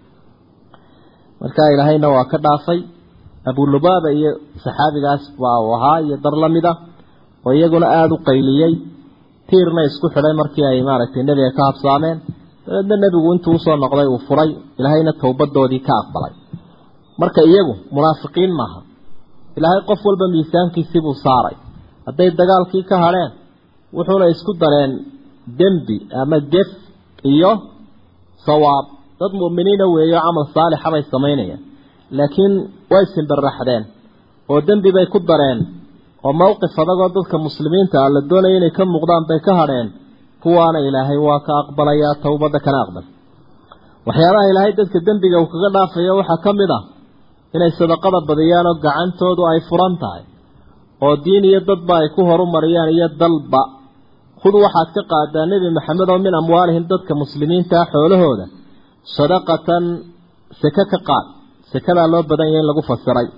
[1.40, 2.80] Markaa ilaahayna waa ka dhaafay.
[3.50, 4.30] Abulubaaba iyo
[4.64, 6.72] saxaabigaas baa uu ahaa iyo dar la mid a
[7.46, 8.72] oo iyaguna aada u qayliyey.
[9.48, 12.18] Tiirna isku xidhay markii ay maaragtay nebiga ka habsaameen.
[12.66, 14.50] Dabeedna nebigu intuu u soo noqday uu furay.
[14.78, 16.34] Ilaahayna towbadoodii ka aqbalay
[17.20, 18.80] marka iyagu munaafiqiin maaha.
[19.58, 21.56] Ilaahay qof walba miisaankiisii buu saaray.
[22.06, 23.30] Hadday dagaalkii ka hadheen
[23.96, 24.92] wuxuuna isku dareen
[25.58, 26.70] dembi ama gef
[27.32, 27.52] iyo
[28.46, 28.86] sawaab.
[29.20, 31.60] Dad mu'miniina weeyo camal saalixa bay samaynayaan.
[32.18, 32.52] Laakiin
[32.92, 33.82] way simbaraxdeen
[34.52, 35.58] oo dembi bay ku dareen
[36.26, 39.88] oo mowqif adagoo dadka muslimiinta ah la doonaya inay ka muuqdaan bay ka hadheen
[40.42, 43.04] kuwaana ilaahay waa ka aqbalayaa towbadda kana aqbal.
[44.06, 46.82] Waxyaabaha ilaahay dadka dembiga uu kaga dhaafayo waxaa ka mid ah
[47.56, 50.22] inay sadaqada badiyaan oo gacantoodu ay furan tahay
[51.04, 53.62] oo diin iyo dadba ay ku horumariyaan iyo dalba.
[54.42, 58.44] Khud waxaad ka qaadaa nebi maxamed oo min amwaalihim dadka muslimiintaa xoolahooda.
[59.16, 59.84] Sadaqatan
[60.60, 61.26] seke ka qaad.
[61.72, 63.28] Sekadaa loo badan yahay in lagu fasiray.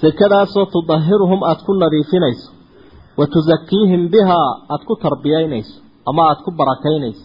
[0.00, 2.48] Sekadaasoo tudahiruhum aada ku nadiifinayso.
[3.18, 5.74] Wa tusakiihim bihaa aada ku tarbiyaynayso.
[6.08, 7.24] Ama aada ku barakaynayso.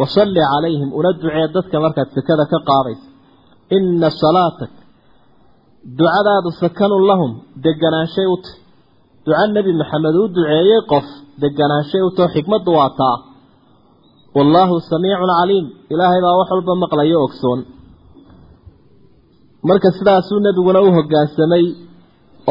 [0.00, 3.06] Wasalli calayhim una ducee dadka markaad sekada ka qaadayso.
[3.76, 4.72] Inna salaatak
[5.86, 7.30] ducadaadu sakanun lahum
[7.64, 8.58] deganaanshay u tahy
[9.26, 11.06] duco nebi maxamed uu duceeyey qof
[11.42, 13.16] deganaanshay u taho xikmaddu waa taa.
[14.36, 17.60] Wallaahu samiicun caliim ilaahay baa wax walba maqlayo ogsoon.
[19.68, 21.64] Marka sidaasuu nebiguna u hoggaansamay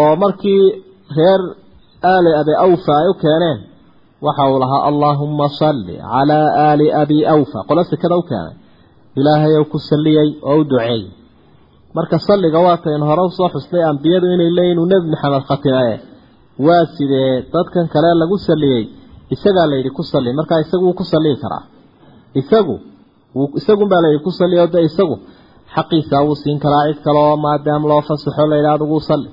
[0.02, 0.64] oo markii
[1.18, 1.42] reer
[2.12, 3.60] aali abi awfa ay u keeneen
[4.26, 7.60] waxa uu lahaa allaahumma salli calaa aali abi awfa.
[7.68, 8.54] Qolo sekada u keenay
[9.20, 11.04] ilaahay ou ku salliyey oo u duceeyey
[11.98, 15.96] marka salliga waataynu hore u soo xusnay ambiyadu inay leeyihiin uu nebi maxamed khatimaye
[16.66, 18.84] waa sidee dadkan kale lagu salliyey
[19.34, 20.30] isagaa layidhi ku salli.
[20.40, 21.64] Markaa isagu wuu ku salliyi karaa.
[22.42, 22.76] Isagu
[23.60, 25.16] isagunbaa layidhi ku salli oo de isagu.
[25.76, 29.30] Xaqiisa wuu siin karaa cid kale oo maadaam loo fasaxo la yidhaha adugu salli.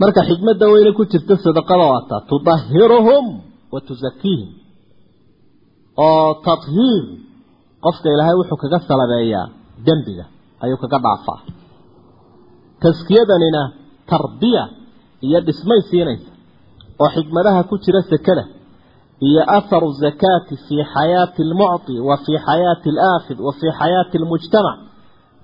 [0.00, 3.24] Marka xikmadda weyne ku jirta sadaqada waata tudahiruhum
[3.72, 4.50] wa tusakiihim
[6.06, 7.04] oo tadhiir.
[7.84, 9.46] Qofka ilaahay wuxuu kaga salabeeyaa
[9.86, 10.24] dembiga.
[10.64, 11.38] Ayuu kaga dhaafaa
[12.86, 13.62] taskiyadanina
[14.10, 14.64] tarbiya
[15.26, 16.30] iyo dhismay siinaysa
[17.02, 18.44] oo xikmadaha ku jira sekada
[19.28, 24.78] iyo atharu zakaati fii xayaati almucti wa fii xayaati alaakhid wa fii xayaati almujtamac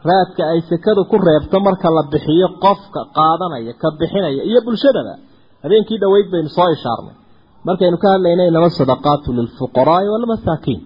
[0.09, 5.15] raadka ay sekadu ku reebto marka la bixiyo qofka qaadanaya ka bixinaya iyo bulshadaba.
[5.63, 7.15] Habeenkii dhoweyd baynu soo ishaarnay.
[7.67, 10.81] Markaynu ka hadlaynay inama sadaqaatu lilfuqaraai walmasaakiin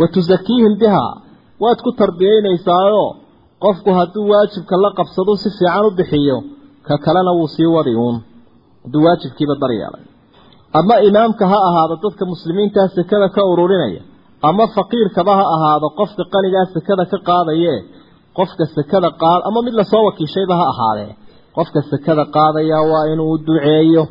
[0.00, 1.12] wa tusakiihim bihaa.
[1.62, 3.08] Waad ku tarbiyeynaysaayoo
[3.64, 6.36] qofku hadduu waajibka la qabsado si fiican u bixiyo
[6.86, 8.16] ka kalena wuu sii wadi uun.
[8.84, 10.04] Hadduu waajibkiiba daryeelay.
[10.78, 14.02] Ama imaamka ha ahaado dadka muslimiintaa sekada ka ururinaya
[14.48, 17.74] ama faqiirkaba ha ahaado qofka qanigaa sekada ka qaadaye
[18.38, 21.10] qofka sekada qaad ama mid la soo wakiishayba ha ahaadee
[21.56, 24.04] qofka sekada qaadaya waa inuu duceeyo.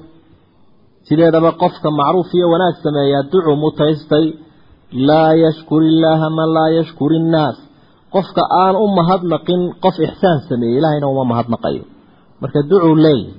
[1.08, 4.26] Sideedaba qofka macruuf iyo wanaag sameeyaa ducu mutaystay
[5.08, 7.58] laa yashkur illaaha man laa yashkur innaas
[8.14, 11.84] qofka aan u mahadnaqin qof ixsaan sameeyey ilaahayna uma mahadnaqayo.
[12.42, 13.34] Marka ducuu leeyahy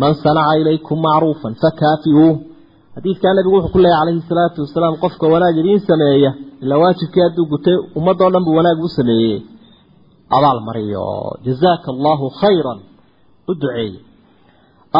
[0.00, 2.34] man sanaca ilaykum macruufan fakaafiuuh.
[2.94, 6.30] Xadiidkaa nabigu wuxuu ku leeyahy calayhi salaatu wasalaam qofka wanaag idiin sameeya
[6.62, 9.38] ilaa waajibkii hadduu gutay ummadoo dhan buu wanaag u sameeyey.
[10.36, 11.04] Abaal mariyo
[11.46, 12.78] jazaaka allaahu khayran
[13.50, 14.00] u duceeye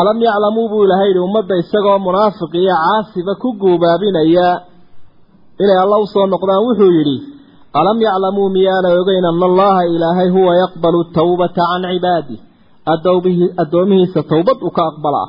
[0.00, 4.48] alam yaclamuu buu ilahay yihi ummadda isagoo munaafiq iyo caasiba ku guubaabinaya
[5.62, 7.16] inay alla u soo noqdaan wuxuu yidhi
[7.81, 12.40] alam yaclamuu miyaana ogeyn ana allaha ilaahay huwa yaqbalu tawbata can cibaadih
[13.62, 15.28] addoomihiisa towbad uu ka aqbalaa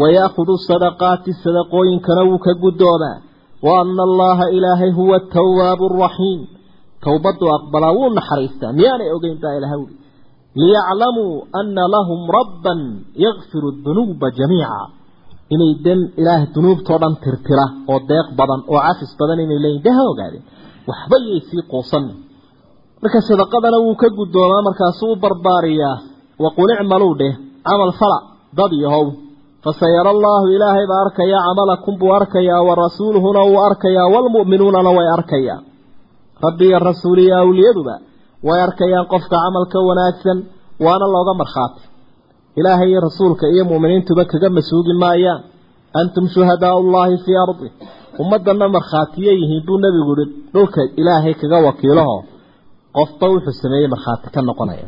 [0.00, 3.16] waya'khudu sadaqaati sadaqooyinkana wuu ka guddoomaa
[3.66, 6.40] wa ana allaha ilaahay huwa atawaabu araxiim
[7.06, 9.94] towbadu aqbalaa wuu naxariistaa miyaanay ogeyn baa ilahay uri
[10.62, 12.80] liyaclamuu ana lahum rabban
[13.24, 14.80] yakfiru dunuuba jamiica
[15.54, 19.90] inay den ilaah dunuubtao dhan tirtira oo deeq badan oo cafis badan inay leeyihiin de
[19.96, 20.44] ha ogaadeen
[20.88, 22.04] waxba yay sii quusan.
[23.02, 25.96] Marka sadaqadana wuu ka guddoomaa markaasuu u barbaariyaa.
[26.44, 27.34] Waqul icmaluu dheh
[27.66, 28.18] camal fala
[28.58, 29.06] dad yahow
[29.64, 35.58] fasayara allaahu ilaahay baa arkayaa camalakum buu arkayaa wa rasuuluhuna wuu arkayaa waalmu'minuunana way arkayaa.
[36.44, 37.94] Rabbi iyo rasuul iyo awliyaduba
[38.48, 40.38] way arkayaan qofka camalka wanaagsan
[40.86, 41.82] waana looga markhaati.
[42.58, 45.40] Ilaahay iyo rasuulka iyo mu'miniintuba kaga masuugi maayaan.
[46.00, 47.68] Antum shuhadaau llaahi fii ardi
[48.22, 52.16] ummaddanna markhaatiye yihiin buu nebigu yihi dhulka ilaahay kaga wakiilaho.
[52.96, 54.86] Qofba wuxuu sameeyey markhaati ka noqonaya.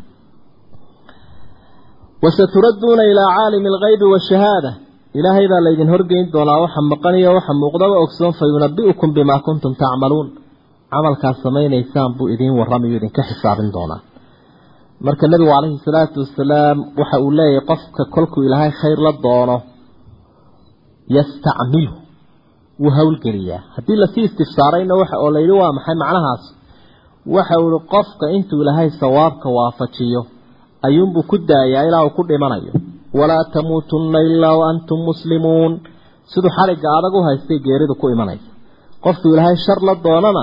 [2.22, 4.70] Wasaturadduuna ilaa caalimi alghaybi waashahaada
[5.18, 9.72] ilaahay baa laydin horgeyn doonaa waxa maqan iyo waxa muuqdaba ogsoon fa yunabi'ukum bimaa kuntum
[9.82, 10.28] tacmaluun
[10.92, 14.00] camalkaas samaynaysaan buu idiin warramayo idinka xisaabin doonaa.
[15.06, 19.56] Marka nebigu calayhi salaatu wasalaam waxa uu leeyahay qofka kolkuu ilaahay khayr la doono
[21.16, 21.92] yastacmilu
[22.82, 26.42] wuu howlgeliyaa haddii la sii istifsaarayna oo layidhi waa maxay macnahaas?
[27.34, 30.22] Waxa uu ihi qofka intuu ilaahay sawaabka waafajiyo
[30.86, 32.72] ayuunbuu ku daayaa ilaa uu ku dhimanayo.
[33.18, 35.72] Walaa tamuutunna ilaa wa antum muslimuun.
[36.30, 38.48] Siduu xadhigga adag u haystay geeridu ku imanaysa.
[39.04, 40.42] Qofkuu ilaahay shar la doonana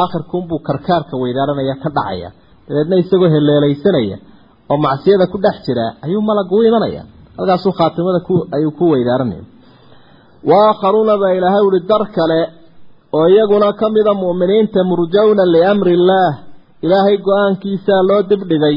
[0.00, 2.28] aakhirkuunbuu karkaarka weydaaranaya ka dhacaya.
[2.68, 4.16] Dabeedna isagoo heleelaysanaya
[4.70, 7.02] oo macsiyada ku dhex jira ayuu malagu imanaya.
[7.38, 8.20] Halkaasuu khaatimada
[8.56, 9.42] ayuu ku weydaaranaya
[10.50, 12.40] waakharuuna baa ilaahay uhi dar kale
[13.16, 16.32] oo iyaguna ka mida mu'miniinta murjawna liamri illaah
[16.84, 18.76] ilaahay go'aankiisaa loo dibdhigay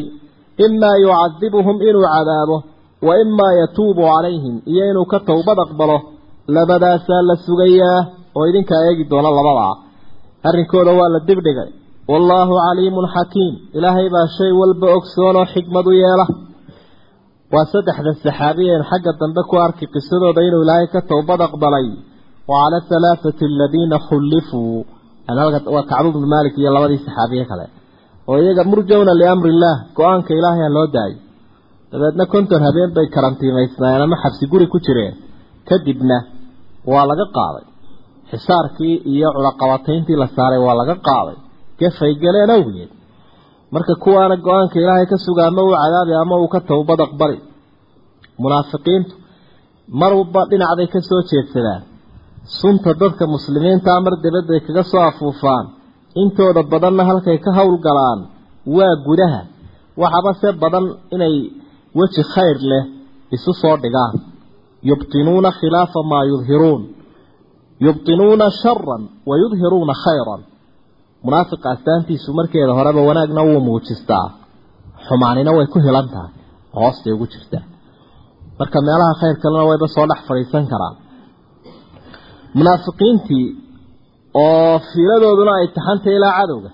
[0.65, 2.58] imaa yucadibuhum inuu cadaabo
[3.08, 5.97] wa imaa yatuubu calayhim iyo inuu ka towbad aqbalo
[6.56, 7.99] labadaasaa la sugayaa
[8.38, 9.73] oo idinkaa eegi doona labadaa
[10.47, 11.69] arrinkooda waa la dibdhigay
[12.12, 16.25] wallaahu caliimun xakiim ilaahay baa shay walba ogsoon oo xikmad u yeela
[17.56, 21.88] waa saddexda saxaabiyeen xagga dambe ku arki qisadooda inuu ilaahay ka towbad aqbalay.
[22.50, 24.78] Wa cala halaathati aladiina khullifuu
[25.76, 27.65] waa kacbu bnu maalik iyo labadii saxaabiye kale.
[28.30, 31.18] Oo iyaga murjawna liamri illaah go'aanka ilaahay ha loo daayo
[31.91, 35.13] dabeedna konton habeen bay karantiimaysnaayeen ama xabsi guri ku jireen.
[35.70, 36.18] Kadibna
[36.91, 37.65] waa laga qaaday.
[38.32, 41.38] Xisaarkii iyo cudaqabatayntii la saaray waa laga qaaday.
[41.80, 42.91] Gafay galeen awgeed
[43.75, 47.38] marka kuwaana go'aanka ilaahay ka suga ama uu cadaabi ama uu ka towbad aqbali?
[48.43, 49.13] Munaafiqiintu
[49.99, 51.81] marwalba dhinacday ka soo jeedsadaan.
[52.59, 55.65] Sunta dadka muslimiintaa mar dabadday kaga soo afuufaan.
[56.21, 58.19] Intooda badanna halkay ka howlgalaan
[58.75, 59.41] waa gudaha.
[60.01, 60.85] Waxaba se badan
[61.15, 61.35] inay
[61.97, 62.83] weji khayr leh
[63.35, 64.15] isu soo dhigaan.
[64.89, 66.81] Yubtinuuna khilaafa maa yudhiruun.
[67.85, 70.41] Yubtinuuna sharan wa yudhiruuna khayran
[71.25, 74.27] munaafiqa astaantiisu markeeda horeba wanaagna wuu muujistaa.
[75.07, 76.31] Xumaanina way ku hilan tahay
[76.77, 77.63] hoostay ugu jirtaa.
[78.59, 80.95] Marka meelaha khayr kalena wayba soo dhex fadhiisan karaan.
[82.57, 83.45] Munaafiqiintii
[84.43, 86.71] oo fiiladooduna ay taxantay ilaa cadowga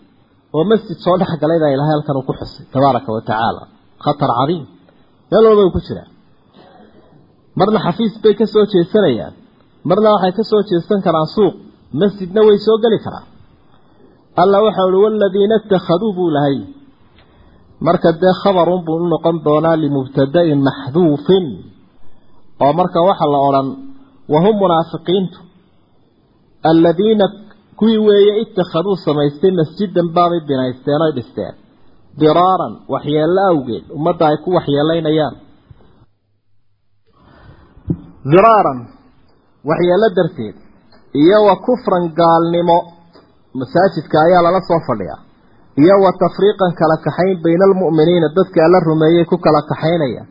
[0.56, 3.62] oo masjid soo dhex galay baa ilaahay halkan uu ku xusay tabaaraka wa tacaala.
[4.04, 4.64] Khatar cadiim.
[5.32, 6.08] Meel walba ku jiraa
[7.60, 9.34] marna xafiis bay ka soo jeesanayaan.
[9.90, 11.56] Marna waxay ka soo jeesan karaan suuq.
[12.02, 13.26] Masjidna way soo geli karaan
[14.36, 16.58] alla waxa uhi waladiina ittakhaduu buu lahay.
[17.82, 21.46] Marka dee khabarun buu u noqon doonaa limubtada'in maxduufin.
[22.64, 23.68] Oo marka waxa la odhan
[24.34, 25.40] wahum munaafiqiintu.
[26.70, 27.26] Aladiina
[27.80, 31.54] kuwii weeye ittakhaduu samaystay masjidan baabay binaysteen oy dhisteen.
[32.20, 35.36] Diraaran waxyeello awgeed ummadda ay ku waxyeelaynayaan.
[38.32, 38.80] Diraaran
[39.70, 40.56] waxyeello darteed
[41.22, 42.78] iyo wa kufran gaalnimo
[43.60, 45.20] masaajidka ayaa lala soo fadhiyaa.
[45.84, 50.24] Iyo wa tafriiqan kala kaxayn bayna almu'miniina dadka alla rumeeyey ku kala kaxaynaya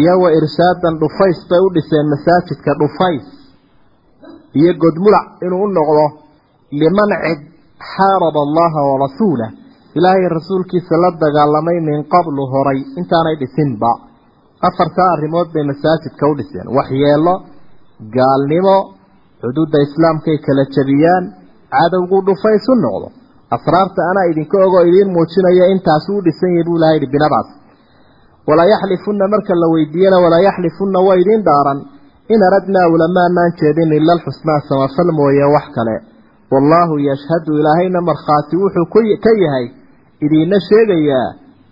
[0.00, 3.26] iyo wa irshaadan dhufays bay u dhiseen masaajidka dhufays.
[4.60, 6.06] Iyo godmulac inuu u noqdo
[6.80, 7.40] liman cid
[7.92, 9.50] xaaraba allaha wa rasuulah
[9.98, 13.92] ilaahay rasuulkiisa la dagaalamay min qablu horay intaanay dhisinba.
[14.68, 16.66] Afartaa arrimood bay masaajidka u dhiseen.
[16.76, 17.34] Waxyeelo
[18.16, 18.76] gaalnimo
[19.42, 21.24] xuduudda islaamkay kala jabiyaan
[21.74, 23.08] cadowgu dhufays u noqdo.
[23.56, 27.48] Asraarta anaa idinka ogoo idiin muujinaya intaasu u dhisan yahay buu ilahay binadaas
[28.48, 31.80] walaa yaxlifunna marka la weydiiyana walaa yaxlifunna waa idiin dhaaran
[32.34, 35.96] in aradnaa ulamaanaan jeedin ila alxusnaa samafal mooye wax kale.
[36.52, 38.86] Wallaahu yashhadu ilaahayna markhaati wuxuu
[39.24, 39.66] ka yahay
[40.24, 41.28] idiina sheegayaa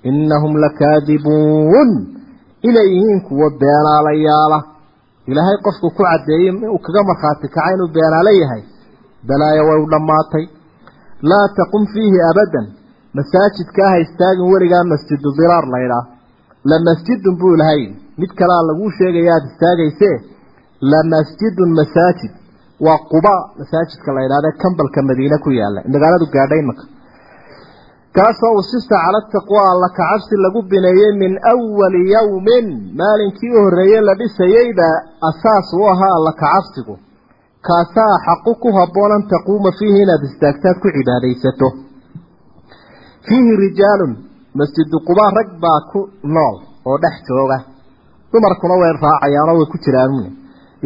[0.09, 1.91] innahum lakaadibuun
[2.69, 4.59] inay yihiin kuwo beenaalayaala.
[5.31, 8.63] Ilaahay qofku ku caddeeyey uu kaga markhaati kaca inuu beenaalo yahay
[9.29, 10.45] balaayo way u dhammaatay.
[11.31, 12.67] Laa taqum fiihi abadan.
[13.19, 16.05] Masaajidka ha istaagin weligaa masjidu diraar laydhaah
[16.71, 17.83] la masjidun buu ilahay
[18.21, 20.17] mid kalea laguu sheegaya aada istaagaysee.
[20.93, 22.33] La masjidun masaajid.
[22.87, 26.85] Waa quba masaajidka la yidhahda kambalka madiine ku yaalla magaaladu gaadhay imaka
[28.17, 32.67] kaasoo usista cala taqwa alla kacabsi lagu bineeyey min awali yowmin
[33.01, 34.89] maalinkii u horreeye la dhisayeyba
[35.31, 36.95] asaas u ahaa alla kacabsigu
[37.67, 41.69] kaasaa xaqu ku habboon an taquuma fiihi inaad istaagtaad ku cibaadaysato.
[43.27, 44.13] Fiihi rijaalun
[44.59, 46.01] masjidu qubaa rag baa ku
[46.35, 46.57] nool
[46.89, 47.59] oo dhex jooga.
[48.33, 50.15] Dumarkuna way raacayaanoo way ku jiraan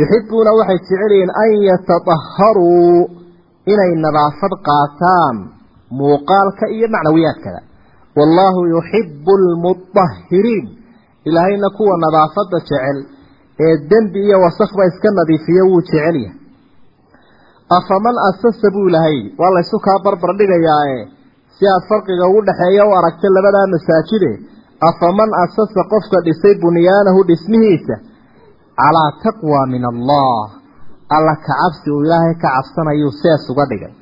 [0.00, 3.00] yuxibuuna waxay jecel yihiin an yatadaharuu
[3.72, 5.37] inay nadaafad qaataan
[5.98, 7.60] muuqaalka iyo macnawiyaadkada.
[8.18, 10.66] Wallaahu yuxibu almudahiriin
[11.28, 12.98] ilaahayna kuwa nadaafadda jecel
[13.64, 16.43] ee dembi iyo wasakba iska nadiifiyo wuu jecel yahay
[17.76, 20.98] afaman asasa buu ilahay waa laysu kaa barbar dhigayaae
[21.56, 24.32] si aad farqiga ugu dhexeeya u aragta labadaa masaajide
[24.88, 27.96] afaman asasa qofka dhisay bunyaanahu dhismihiisa
[28.80, 30.60] calaa taqwa min allah.
[31.16, 33.92] Alla ka cabsi uu ilaahay ka cabsanayuu sees uga dhigay.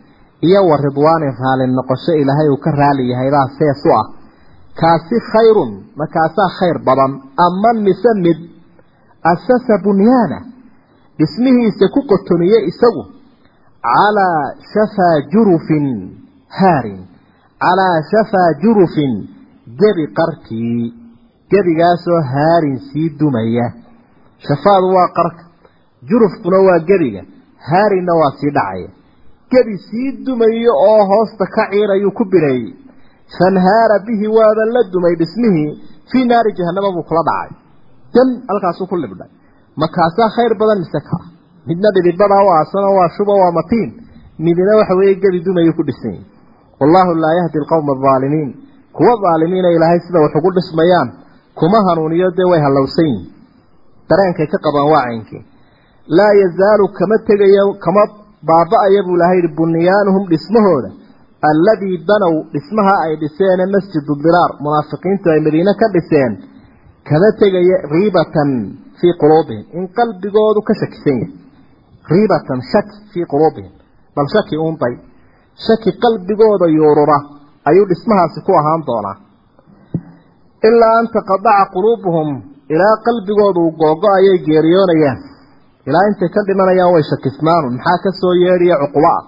[0.48, 4.06] Iyo wa ridwaanin raali noqosho ilaahay uu ka raali yahaybaa sees u ah.
[4.80, 7.12] Kaasi khayrun makaasaa khayr badan.
[7.46, 8.38] Aman mise mid
[9.32, 10.38] asasa bunyaana
[11.18, 13.02] dhismihiisa ku qotomiye isagu
[13.87, 15.87] calaa shafaa jurufin
[16.61, 17.01] haarin
[17.64, 19.14] calaa shafaa jurufin
[19.81, 20.83] gebi qarkii
[21.53, 23.66] gebigaasoo haarin sii dumaya
[24.49, 25.42] shafaadu waa qarka
[26.11, 27.23] jurufkuna waa gebiga
[27.71, 28.88] haarinna waa sii dhacaya
[29.53, 32.73] gebi sii dumayo oo hoosta ka ciirayuu ku bineeyey
[33.38, 35.71] fanhaara bihi waaba la dumay dhismihii
[36.12, 37.53] fii naari jahanama buu kula dhacay
[38.14, 39.31] dan halkaasuu ku libdhay
[39.83, 41.25] makaasaa khayr badan mise kaa
[41.68, 43.90] midna dhidibada u aasano waa shuba waa matiin.
[44.38, 46.27] Midina waxa weeye gebi dumayuu ku dhisan yahi
[46.81, 48.51] wallaahu laa yahdi alqowma alaalimiin
[48.96, 51.09] kuwa aalimiina ilaahay sida wax ugu dhismayaan
[51.55, 53.31] kuma hanuuniyo dee way hallowsan yihiin
[54.09, 55.42] dareenkay ka qabaan waa
[56.18, 58.03] laa yazaalu kama tegayo kama
[58.48, 60.90] baaba-aya buu ilahay yihi bunyaanuhum dhismahooda
[61.51, 66.33] alladii banow dhismaha ay dhiseene masjidu diraar munaafiqiintu ay madiine ka dhiseen
[67.09, 68.51] kama tegaya riibatan
[68.98, 71.41] fii quluubihim in qalbigoodu ka shakisan yahay
[72.10, 73.72] riibatan shaki fii quluubihim
[74.16, 74.94] bal shaki uunday
[75.66, 77.18] shaki qalbigooda yuurura.
[77.68, 79.16] Ayuu dhismahaasi ku ahaan doonaa.
[80.68, 82.28] Ilaa an taqadaca quluubuhum.
[82.74, 85.18] Ilaa qalbigooda uu googo ayay geeriyoonayaan.
[85.88, 89.22] Ilaa intay ka dhimanayaan way shakisnaanun maxaa ka soo yeedhiya cuquba ah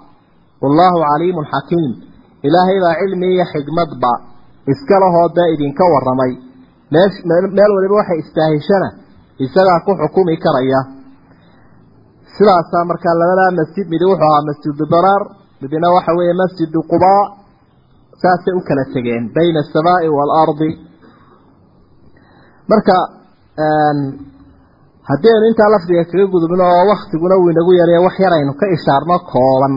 [0.62, 1.92] wallaahu caliimun xakiim.
[2.46, 4.12] Ilaahay baa cilmi iyo xigmadba
[4.72, 6.32] iska lahoo dee idinka warramay.
[6.92, 7.16] Meesh
[7.56, 8.88] meel waliba waxay istaahishana
[9.44, 10.80] isagaa ku xukumi karaya
[12.37, 15.23] sidaasaa markaa labadaa masjid midi wuxuu ahaa masjidu daraar
[15.62, 17.23] midina waxa weeye masjidu qubaa
[18.23, 20.70] saasay u kala tegeen bayna asamaai waalardi
[22.73, 22.94] marka
[25.09, 28.66] haddii aynu intaa lafdiga kaga gudubno oo waktiguna uu inagu yeelaya wax yar aynu ka
[28.77, 29.75] ishaarno kooban.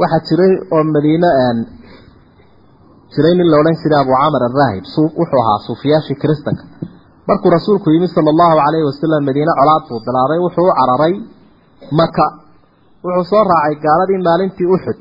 [0.00, 1.30] Waxaa jiray oo madiine
[3.14, 4.84] jiray nin la odhan jiray abu camar araahib
[5.18, 6.64] wuxuu ahaa suufiyaashii kiristanka.
[7.28, 11.14] Markuu rasuulku yimi sala allahu calayhi wasalam madiine colaad buu bilaabay wuxuu u cararay
[12.00, 12.26] maka
[13.04, 14.98] wuxuu soo raacay gaaladii maalintii uxud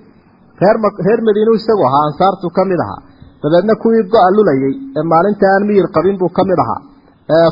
[0.61, 3.01] reer reer madiinu isagu ahaa ansaartuu ka mid ahaa.
[3.43, 6.81] Dabeedna kuwii go-a lulayay ee maalinta aan miyir qabin buu ka mid ahaa.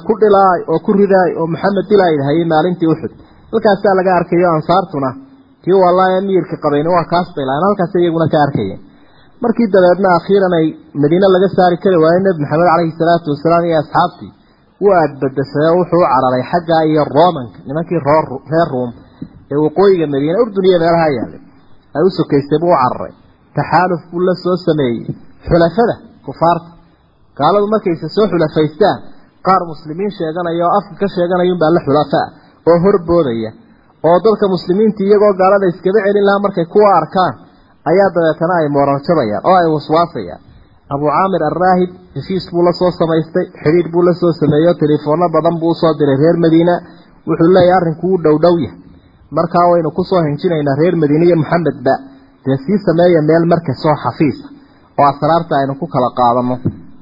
[0.07, 3.13] Ku dhilaay oo ku ridaay oo maxamed dilaay hayay maalintii uxud
[3.51, 5.09] halkaasaa laga arkayo ansaartuna
[5.63, 8.79] kii wallaahi miyirka qabayn waa kaas bay lahayn halkaas iyaguna ka arkayeen.
[9.43, 10.55] Markii dabeedna akhiiran
[11.01, 14.31] madiine laga saari kari waayey nebi maxamed caleyhi salaatu wasalaam iyo asxaabtii
[14.81, 17.99] wuu aadbadashay oo wuxuu cararay xaggaa iyo romanka nimankii
[18.51, 18.91] reer ruum
[19.53, 21.41] ee waqooyiga madiine urdun iyo meelaha yaalay
[21.95, 23.13] ay u sokaystay buu u cararay
[23.57, 25.05] taxaaluf buu la soo sameeyey.
[25.47, 25.95] Xulafada
[26.25, 26.69] kufaarta.
[27.39, 28.97] Gaaladu markayse soo xulafaystaan
[29.47, 32.27] qaar muslimiin sheeganaya oo afka ka sheeganayunbaa la xulafaa
[32.69, 33.51] oo horboodaya.
[34.07, 37.33] Oo dadka muslimiinta iyagoo gaalada iskaba celin lahaa markay kuwa arkaan
[37.91, 40.41] ayaa dabeetana ay moorarjabayaan oo ay waswaasayaan.
[40.95, 45.71] Abu caamir alraahib heshiis buu la samaystay xidhiidh buu la soo sameeyo telefoonno badan buu
[45.75, 46.75] u soo diray reer madiina.
[47.27, 48.79] Wuxuu leeyahy arrinku wuu dhowdhow yahay
[49.37, 51.93] markaa waynu ku soo hinjinaynaa reer madiine iyo maxamedba
[52.45, 54.45] dee sii sameeya meel markas oo xafiisa
[54.99, 56.55] oo asraarta aynu ku kala qaadano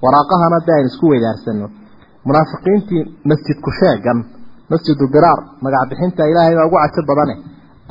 [0.03, 1.67] waraaqahana dee aynu isku weydaarsano
[2.27, 4.19] munaafiqiintii masjidku sheegan
[4.71, 7.35] masjidu diraar magac bixinta ilaahay baa ugu cajo badane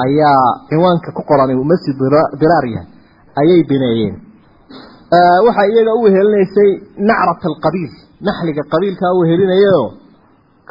[0.05, 1.97] ayaa cinwaanka ku qoran uu masjid
[2.41, 2.89] diraar yahay
[3.41, 4.15] ayay bineeyeen.
[5.47, 6.71] Waxaa iyaga u wehelinaysay
[7.09, 7.93] nacrat alqabiil
[8.29, 9.87] naxliga qabiilkaa u wehelinayaoo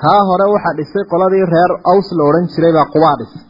[0.01, 3.41] kaa hore waxaa dhisay qoladii reer aws la odhan jiray baa qubaa dhisay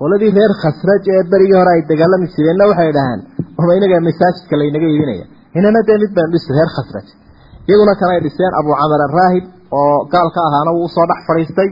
[0.00, 3.20] qoladii reer khasraj ee berigii hore ay dagaalami jireenna waxay dhahaan
[3.60, 5.24] oma inaga masaajidka laynaga iibinaya.
[5.58, 7.06] Inana dee mid baan dhisi reer khasraj.
[7.68, 9.44] Iyaguna kanay dhiseen abuu camar araahib
[9.78, 11.68] oo gaal ka ahaana wuu u soo dhex fadhiistay.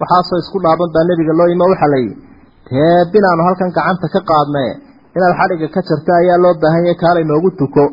[0.00, 2.14] Waxaasoo isku dhaaban baa nebiga loo yimo waxaa layidhi
[2.70, 4.70] dee binaanu halkan gacanta ka qaadnae
[5.16, 7.84] inaad xadhigga ka jarta ayaa loo baahan yahay kaalay noogu tuko.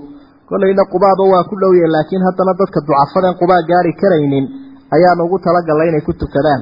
[0.49, 4.45] Kollayna qubaaba waa ku dhowye laakiin haddana dadka ducafadeen qubaa gaari karaynin
[4.95, 6.61] ayaanu ugu talagalnay inay ku tukadaan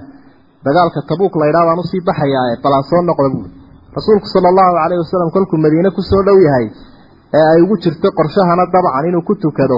[0.65, 3.49] dagaalka tabuuk laydhaa baan u sii baxayaae balaan soo noqda buuri
[3.97, 6.67] rasuulku sala allahu calayhi wasalam kolkuu madiine ku soo dhow yahay
[7.37, 9.77] ee ay ugu jirto qorshahana dabcan inuu ku tukado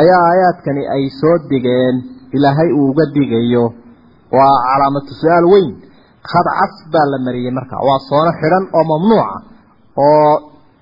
[0.00, 1.96] ayaa aayaadkani ay soo digeen
[2.36, 3.64] ilaahay uu uga digayo.
[4.36, 5.70] Waa calaamatu su'aal weyn.
[6.30, 7.76] Khad cas baa la mariyey marka.
[7.88, 9.36] Waa soono xidhan oo mamnuuca
[10.04, 10.32] oo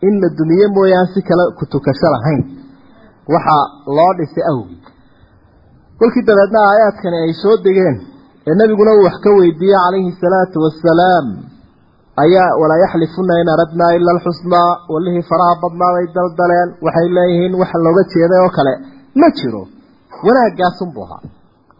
[0.09, 2.43] in la dumiye mooyaan si kale ku tukasho lahayn.
[3.33, 3.65] Waxaa
[3.97, 4.77] loo dhisay awgi
[5.99, 7.97] kolkii dabeedna aayaadkani ay soo degeen
[8.49, 11.27] ee nebiguna uu wax ka weydiiyey calayhi salaatu wasalaam
[12.25, 16.69] ayaa walaa yaxlifuna in aradnaa ila alxusnaa walihii faraha badnaa bay daldaleen.
[16.87, 18.73] Waxay leeyihiin waxa looga jeeday oo kale
[19.21, 19.63] ma jiro.
[20.27, 21.23] Wanaagaasunbuu ahaa.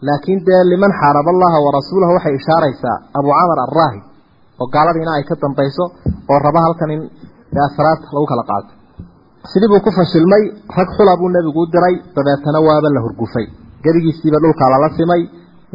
[0.07, 4.03] Laakiin dee liman xaaraba allaha warasuulahu waxay ishaaraysaa abuu camar alraahib
[4.61, 5.83] oo gaaladiina ay ka dambayso
[6.31, 7.01] oo raba halkan in
[7.67, 8.71] asraad lagu kala qaato.
[9.51, 10.43] Sidii buu ku fashilmay
[10.77, 13.45] rag xula buu nebigu u diray dabeetana waaba la hurgufay.
[13.83, 15.21] Gebigiisiiba dhulkaa lala simay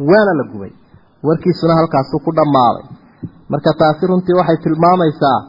[0.09, 0.71] waana la gubay
[1.27, 2.85] warkiisuna halkaasuu ku dhammaaday.
[3.51, 5.39] Marka taasi runtii waxay tilmaamaysaa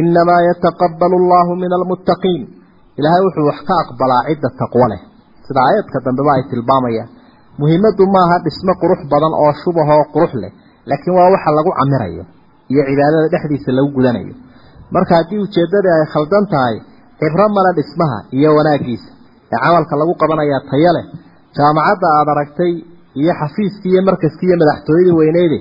[0.00, 2.42] innamaa yataqabbalu allahu min almuttaqiin
[2.98, 5.00] ilaahay wuxuu wax ka aqbalaa cidda taqwo leh.
[5.46, 7.08] Sida aayadka dambeba ay tilmaamayaan.
[7.60, 10.52] Muhiimaddu maaha dhismo qurux badan oo shubahoo qurux leh
[10.88, 12.24] laakiin waa waxa lagu camirayo
[12.72, 14.34] iyo cibaadada dhexdiisa lagu gudanayo.
[14.94, 16.76] Marka haddii ujeeddadii ay khaldan tahay
[17.20, 19.08] cibro male dhismaha iyo wanaaggiisa
[19.52, 21.04] ee camalka lagu qabanayaa tayo leh.
[21.56, 22.72] Jaamacadda aada aragtay
[23.20, 25.58] iyo xafiiskii iyo markaskii iyo madaxtooyadii weyneyde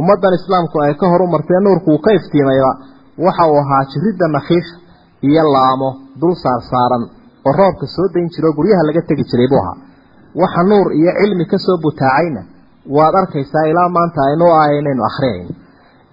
[0.00, 2.70] ummaddan islaamku ay ka horu martee nuurku uu ka iftiimayba
[3.26, 4.74] waxa uu ahaa jiridda nakhiisha
[5.28, 5.88] iyo laamo
[6.20, 7.04] dul saarsaaran
[7.48, 9.76] oo roobka soo dayn jira guryaha laga tegi jiray buu ahaa.
[10.42, 12.42] Waxa nuur iyo cilmi ka soo butaacayna
[12.96, 15.52] waad arkaysaa ilaa maanta aynu ahay inaynu akhriyayno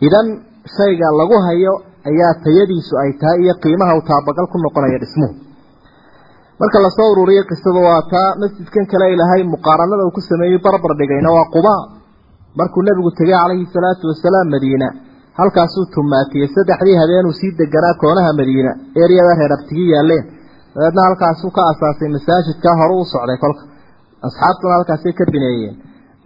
[0.07, 0.27] idan
[0.75, 1.73] shayga lagu hayo
[2.09, 5.33] ayaa tayadiisu ay tahay iyo qiimaha uu taabagal ku noqonayo dhismuhu
[6.61, 10.91] marka la soo ururiyey qisada waa taa masjidkan kale ilaahay muqaaranada uu ku sameeyey barbar
[10.99, 11.81] dhigayna waa qubaa
[12.59, 14.87] markuu nebigu tegay calayhi salaatu wasalaam madiina
[15.39, 16.47] halkaasuu tumaatiyey.
[16.55, 18.71] Saddexdii habeenuu sii deganaa koonaha madiina
[19.03, 20.23] eryada reer abtigii yaaleen
[20.75, 23.63] dabeedna halkaasuu ka asaasay masaajidkaa hore u socday kolka.
[24.27, 25.75] Asxaabtuna halkaasay ka bineeyeen.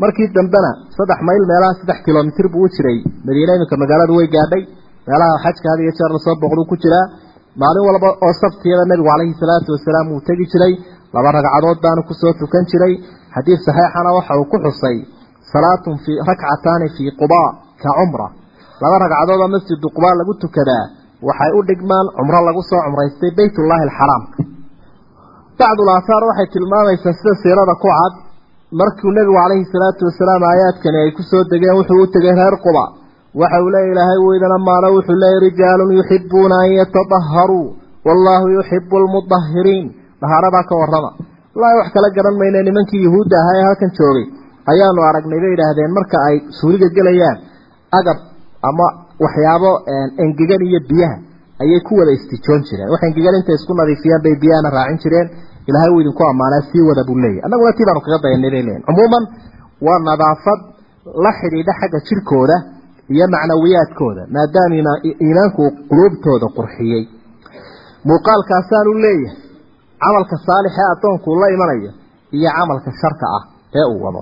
[0.01, 2.97] Markii dambena saddex mayl meelaha saddex kilomitir buu u jiray.
[3.27, 4.63] Madiine iminka magaaladu way gaadhay.
[5.07, 7.05] Meelaha xajka had iyo jeer la soo booqduu ku jiraa
[7.59, 10.73] maalin walba oo sabtiyada nebigu calayhi salaatu wasalaam wuu tegi jiray
[11.15, 12.93] laba ragcadood baanu ku soo tukan jiray.
[13.35, 14.97] Xadiid saxiixana waxa uu ku xusay
[15.51, 17.49] salaatun fii rakcataani fii qubaa
[17.81, 18.27] ka cumra.
[18.81, 20.85] Laba ragcadood oo masjidu qubaa lagu tukadaa
[21.27, 24.37] waxay u dhigmaan cumro lagu soo cumraystay beytullaahi alxaraamka
[25.59, 28.13] bacdul aathaar waxay tilmaamaysaa sida siirada ku cad.
[28.79, 32.83] Markuu nebigu calayhi salaatu wasalaam aayaadkani ay ku soo degeen wuxuu u tegay reer quba
[33.39, 37.65] waxa uu leeya ilaahay weydana maano wuxuu leeyay rijaalun yuxibuuna an yatadaharuu
[38.07, 39.85] wallaahu yuxibu almudahiriin
[40.21, 41.09] dahaaradaa ka warrama.
[41.55, 44.25] Wallaahi wax kala garan mayne nimankii yuhuudda ahaa ee halkan joogay
[44.71, 47.37] ayaanu aragnay bay idhaahdeen marka ay suuliga gelayaan
[47.99, 48.17] agab
[48.69, 48.87] ama
[49.23, 49.71] waxyaabo
[50.25, 51.15] engegan iyo biyaha
[51.63, 52.89] ayay ku wada istijoon jireen.
[52.93, 55.27] Wax engegan intay isku nadiifiyaan bay biyahana raacin jireen.
[55.69, 58.83] Ilahay uu idinku ammaanaa sii wada buu leeyahy annaguna tii baanu kaga dayanay bay leeyihiin
[58.87, 59.23] cumuuman
[59.87, 60.59] waa nadaafad
[61.25, 62.55] la xidhiidha xagga jirkooda
[63.13, 64.93] iyo macnawiyaadkooda maadaama
[65.23, 67.03] iimaanku uu quluubtooda qurxiyey.
[68.09, 69.37] Muuqaalkaasaanu leeyahay
[70.03, 71.91] camalka saalix ee addoonkuu la imanayo
[72.37, 73.43] iyo camalka sharka ah
[73.79, 74.21] ee uu wado.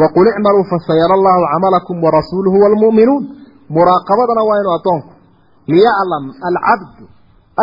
[0.00, 3.24] Waqul icmaluu fasayara allahu camalakum warasuuluhu waalmu'minuun
[3.76, 5.10] muraaqabadana waa inuu addoonku
[5.72, 7.04] liyaclam alcabdu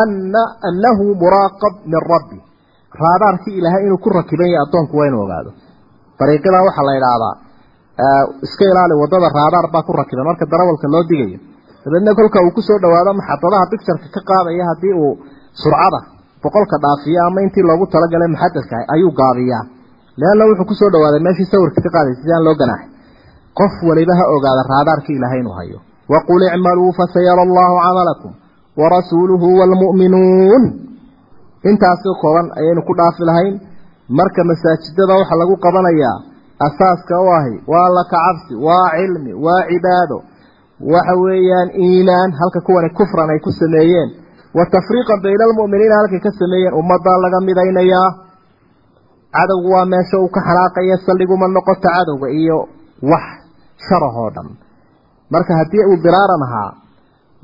[0.01, 2.37] ana annahu muraaqab min rabbi.
[3.03, 5.51] Raadaarkii ilaahay inuu ku rakiban yahay addoonku waa inuu ogaado.
[6.19, 7.33] Dariiqadaa waxaa la idhaahdaa
[8.45, 11.39] iska ilaali waddada raadaar baa ku rakiban marka darawalka loo digayo
[11.85, 15.13] dabeedna kolka uu ku soo dhawaado maxadadaha bictureka ka qaadaya haddii uu
[15.61, 15.99] surcada
[16.43, 19.63] boqolka dhaafiyo ama intii loogu talagalay muxadadka ayuu gaabiyaa.
[20.19, 22.89] Leanna wuxuu ku soo dhawaaday meeshii sawirka ka qaadaysa si aan loo ganaaxay
[23.59, 25.77] qof waliba ha ogaada raadaarkii ilaahay inuu hayo.
[26.13, 28.31] Waqul icmaluu fasayara allahu camalakum
[28.79, 30.63] warasuuluhu waalmu'minuun
[31.69, 33.55] intaasoo kooban ayaynu ku dhaafi lahayn.
[34.19, 36.17] Marka masaajidada waxaa lagu qabanayaa
[36.67, 40.17] asaaska u ahi waa alla ka cabsi waa cilmi waa cibaado.
[40.93, 44.09] Waxa weeyaan iimaan halka kuwani kufran ay ku sameeyeen.
[44.57, 48.09] Wa tafriiqan bayna almu'miniina halkay ka sameeyeen ummaddaa laga midaynayaa
[49.37, 52.57] cadowgu waa meesha uu ka xanaaqaya saldhiguma noqoto cadowga iyo
[53.11, 53.25] wax
[53.87, 54.47] sharahoo dhan.
[55.33, 56.71] Marka haddii uu diraaran ahaa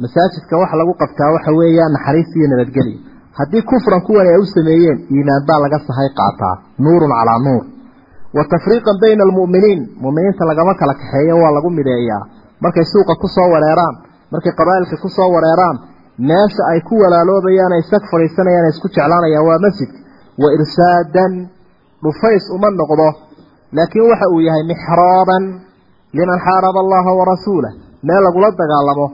[0.01, 2.97] masaajidka waxa lagu qabtaa waxa weeyaan naxariis iyo nabadgelyo.
[3.39, 6.55] Haddii kufran kuwani ay u sameeyeen iimaan baa laga sahay qaataa.
[6.83, 7.63] Nuurun calaa nuur
[8.37, 9.81] wa tafriiqan bayna almu'miniin.
[10.03, 12.23] Mu'miniinta lagama kala kaxeeyo waa lagu mideeyaa.
[12.63, 13.95] Markay suuqa ku soo wareeraan
[14.33, 15.75] markay qabaa'ilka ku soo wareeraan
[16.29, 19.99] meesha ay ku walaaloobayaan ay sag fadhiisanayaan ay isku jeclaanayaan waa masjidka
[20.41, 21.33] wa irsaadan
[22.03, 23.07] dhufays uma noqdo.
[23.77, 25.43] Laakiin waxa uu yahay mixraaban
[26.17, 27.73] liman xaaraba allaha warasuulah
[28.07, 29.05] meel lagula dagaalamo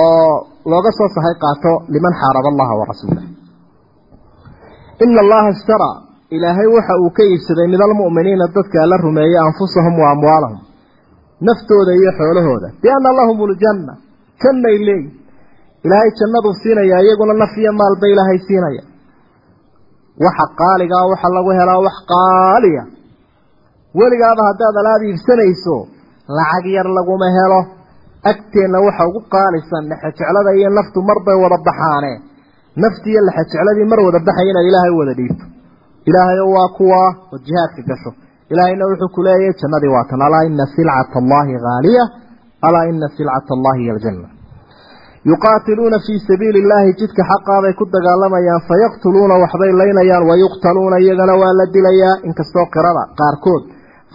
[0.00, 0.32] oo
[0.72, 3.24] looga soo sahay qaato liman xaaraba allaha warasuulah
[5.04, 5.96] ina allaha ishtaraa
[6.36, 10.60] ilaahay waxa uu ka iibsaday min almu'miniina dadka alla rumeeyey anfusahum wa amwaalahum
[11.48, 12.68] naftooda iyo xoolahooda.
[12.82, 13.92] Bianna lahum ljanna
[14.42, 15.20] jannay leeyihiin
[15.84, 18.82] ilaahay jannaduu siinaya iyaguna naf iyo maalba ilaahay siinaya.
[20.24, 22.82] Waxa qaaligaa waxa lagu helaa wax qaaliya.
[23.98, 25.76] Weligaaba haddaad alaab iibsanayso
[26.38, 27.60] lacag yar laguma helo.
[28.30, 32.12] Agteenna waxa ugu qaalisan lexejeclada iyo naftu marbay wada baxaane.
[32.82, 35.44] Naftiiyo lexejecladii mar wada baxaya inaad ilaahay wada dhiibto
[36.08, 37.00] ilaahayo waa kuwa
[37.32, 38.10] oo jihaadka gasho
[38.52, 40.20] ilaahayna wuxuu ku leeyahay jannadii waa tan.
[40.28, 42.04] Alaa ina silcata allahi haaliya
[42.68, 44.28] alaa ina silcata allahi aljanna.
[45.30, 51.66] Yuqaatiluuna fii sabiili illaahi jidka xaqaabay ku dagaalamayaan fayaqtuluuna waxbay laynayaan wayuqtaluuna iyagana waa la
[51.74, 53.62] dilayaa inkastoo qirada qaarkood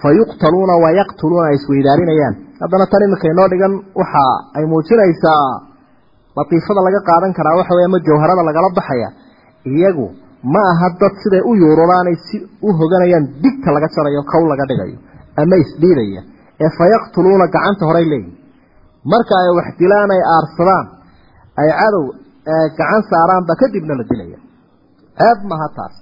[0.03, 4.23] fayuqtaluuna wayaqtuluuna ay isweydaarinayaan haddana tan iminka inoo dhigan waxa
[4.57, 5.47] ay muujinaysaa
[6.37, 9.09] latiifada laga qaadan karaa waxa wey ama jawharada lagala baxaya.
[9.73, 10.07] Iyagu
[10.53, 14.97] ma aha dad siday u yuururaanay si u hoganayaan digta laga jarayo kow laga dhigayo
[15.41, 16.21] ama isdhiidaya
[16.63, 18.35] ee fayaqtuluuna gacanta horay leeyihiin
[19.11, 20.85] marka ay wax dilaan ay aarsadaan
[21.61, 22.05] ay cadow
[22.79, 24.39] gacan saaraanba kadibna la dilaya.
[25.19, 25.95] Ceeb maha taas.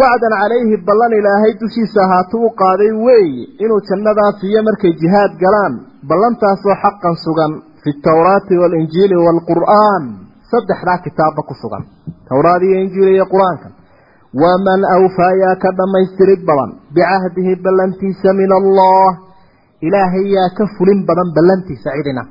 [0.00, 5.74] Wacdan calayhi ballan ilaahay dushiisa ahaatuu u qaaday weeye inuu jannadaa siiyo markay jihaad galaan
[6.10, 7.52] ballantaasoo xaqan sugan
[7.82, 10.04] fi tawraati waalinjiili waalqur'aan
[10.50, 11.84] saddexdaa kitaabba ku sugan.
[12.28, 13.68] Towraad iyo injiil iyo qur'aanka.
[14.42, 19.10] Waman awfaa yaa ka dhammaystirid badan bicahdihi ballantiisa min allah.
[19.86, 22.22] Ilaahay yaa ka fulin badan ballantiisa cidina.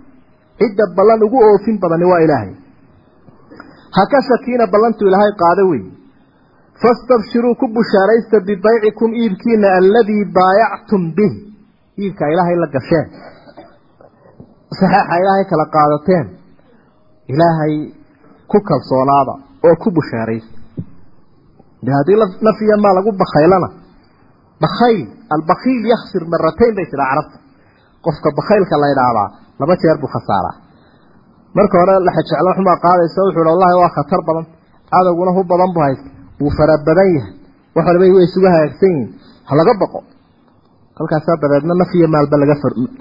[0.60, 2.54] Cidda ballan ugu oofin badani waa ilaahay.
[3.96, 5.92] Ha ka shakiina ballantu ilaahay qaado weeye
[6.82, 11.34] fastabshiruu ku bushaaraysta bibaycikum iibkiina aladii baayactum bih.
[11.98, 13.08] Iibka ilaahay la gasheen.
[14.78, 16.28] Saxeexa ilaahay kala qaadateen.
[17.34, 17.74] Ilaahay
[18.52, 19.34] ku kalsoonaada
[19.68, 20.56] oo ku bushaaraysta
[21.86, 22.18] de haddii
[22.48, 23.70] naf iyo maa lagu bakaylana
[24.64, 25.00] bakayl
[25.36, 27.38] albakiil yaksir maratayn bay tidaa carabta.
[28.06, 29.30] Qofka bakaylka la ydhaahdaa
[29.60, 30.56] laba jeer buu khasaaraa
[31.58, 34.46] marka hore laxajeclo xumaa qaadaysa wuxuu hi wallahi waa khatar badan.
[34.92, 36.10] Cadowguna hu badan bu haysta
[36.42, 37.34] wuu fara badan yahay.
[37.76, 39.10] Wax walba way isugu hagaagsan yihiin.
[39.48, 40.00] Ha laga baqo
[40.98, 42.56] halkaasaa dabeedna naf iyo maalba laga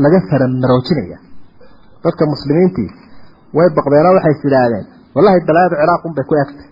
[0.04, 1.18] laga faramaroojinaya
[2.04, 2.90] dadka muslimiintii
[3.56, 4.86] way baqdeenoo waxay is idhaahdeen
[5.16, 6.66] wallahi balaayadu ciraaq unbay ku egtay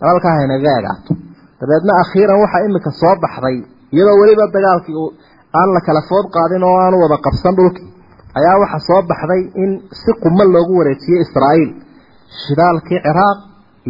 [0.00, 1.12] dalalkaa haynaga egaato
[1.60, 3.56] dabeedna akhiiran waxaa imika soo baxday
[3.94, 5.04] iyadoo weliba dagaalkii
[5.60, 7.88] aan la kala food qaadin oo aanu wada qabsan dhulkii
[8.38, 9.70] ayaa waxaa soo baxday in
[10.00, 11.70] si quma loogu wareejiyey israa'iil
[12.42, 13.38] shidaalkii ciraaq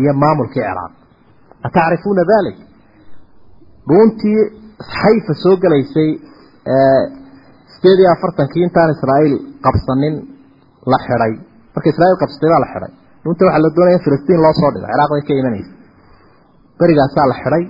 [0.01, 0.93] iyo maamulkii ciraaq.
[1.67, 2.59] Atacrifuuna dalik
[3.89, 4.41] dhuuntii
[5.01, 6.11] xayfa soo gelaysay
[7.75, 9.35] sideed iyo afartankii intaan israa'iil
[9.67, 10.15] qabsanin
[10.93, 11.33] la xidhay
[11.75, 12.93] marka israa'iil qabsatay baa la xidhay
[13.23, 15.73] dhuunta waxaa la doonaya in filistiin loo soo dhigo ciraaq bay ka imanaysa.
[16.79, 17.65] Berigaasaa la xidhay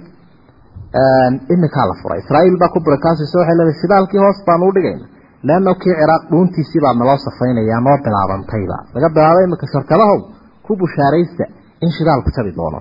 [1.55, 2.19] iminkaa la furay.
[2.25, 5.07] Israa'iil baa ku burakaasaysa waxay leedahay shidaalkii hoos baanu u dhigayna
[5.49, 10.19] leanna kii ciraaq dhuuntiisii baa naloo safaynayaa noo bilaabantayba laga bilaabo iminka shirkadahow
[10.67, 11.45] ku bushaaraysta
[11.85, 12.79] in shidaalku jabi doono.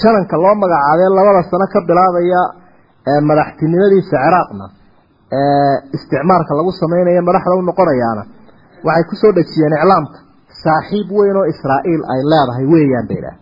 [0.00, 2.40] Jananka loo magacaabee labada sano ka bilaabaya
[3.28, 4.64] madaxtinimadiisa ciraaqna
[5.96, 8.22] isticmaarka lagu samaynayo madaxda u noqonayaana
[8.86, 10.18] waxay ku soo dhejiyeen iclaamka
[10.64, 13.36] saaxiib weyn oo israa'iil ay leedahay weeyaan bay idhaah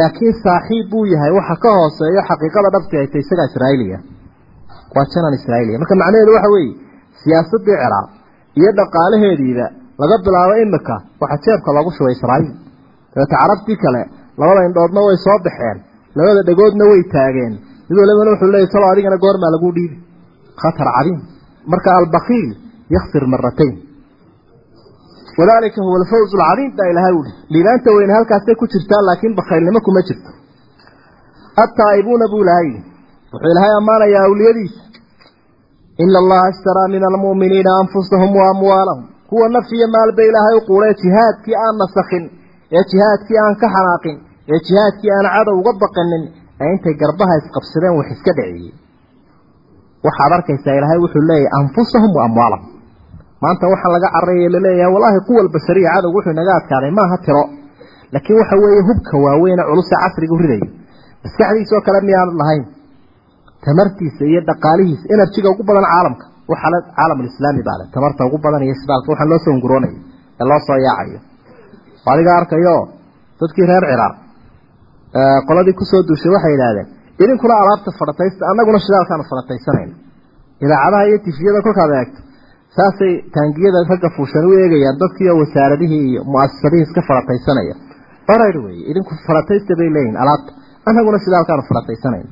[0.00, 3.98] laakiin saaxiib buu yahay waxa ka hooseeyo xaqiiqada dhabti ay tay isagaa israa'iiliya
[4.94, 6.72] waa janan israa'iiliya marka macnaheedu waxa weeye
[7.22, 8.08] siyaasaddii ciraaq
[8.60, 9.66] iyo dhaqaalaheediiba
[10.00, 12.52] laga bilaabo imika waxaa jeebka loogu shubay israa'iil.
[13.12, 14.02] Dabeeta carabtii kale
[14.40, 15.78] labada indhoodna way soo baxeen
[16.16, 17.52] labada dhegoodna way taageen.
[17.88, 19.96] Mid walibana wuxuu leeyay talo adigana goormaa lagu dhiibi.
[20.62, 21.18] Khatar cadiim
[21.72, 22.48] marka albakiil
[22.96, 23.74] yaksir maratayn
[25.42, 30.00] wadalika huwa alfawz alcadiim baa ilahay uli liibaanta weyne halkaasay ku jirtaa laakiin bakaylnimo kuma
[30.08, 30.30] jirto.
[31.64, 32.68] Attaa'ibuuna buu ilahay
[33.32, 34.80] wuxuu ilaahay ammaanayaa awliyadiisa.
[36.04, 39.04] Ina allaha ashtaraa min almu'miniina anfusahum wa amwaalahum.
[39.30, 42.24] Kuwa naf iyo maalba ilaahay u quulee jihaadkii aan nasakhin
[42.76, 44.16] ee jihaadkii aan ka xanaaqin
[44.52, 46.24] ee jihaadkii aan cadow uga baqanin
[46.62, 48.72] ee intay garbaha isqabsadeen wax iska dhiciyey
[50.06, 52.68] waxaad arkaysaa ilaahay wuxuu leeyahay anfusahum wa amwaalahum
[53.42, 57.44] maanta waxaa laga cararaya la leeyahay wallaahi quwal bashariya cadowg wuxuu inaga adkaaday maaha tiro.
[58.14, 60.66] Laakiin waxa weeye hubka waaweyne culusa casriga u ridayo
[61.24, 62.64] maskaxdiisoo kale miyaanad lahayn?
[63.64, 66.24] Tamartiisa iyo dhaqaalihiisa enerjiga ugu badan caalamka.
[66.50, 69.94] Waxaa caalamulislaami baa le tamarta ugu badan iyo shidaalka waxaan loo soo unguroonaya
[70.40, 71.20] ee loo soo yaacayo.
[72.12, 72.76] Adiga arkayo
[73.40, 74.14] dadkii reer ciraaq.
[75.48, 76.88] Qoladii ku soo duushay waxay yidhaahdeen
[77.22, 79.94] idinkuna alaabta fadhataysta annaguna shidaalkaanu fadhataysanayna
[80.64, 82.20] idaacadaha iyo tifiyada kolkaad eegto
[82.76, 87.74] saasay taangiyada ragga fuushan u eegayaan dadkiioo wasaaradihii iyo muasasadihii iska fadhataysanaya
[88.34, 90.50] orayr weeye idinku fadhataysta bay leeyihiin alaabta
[90.88, 92.30] annaguna shidaalkaanu fadhataysanayna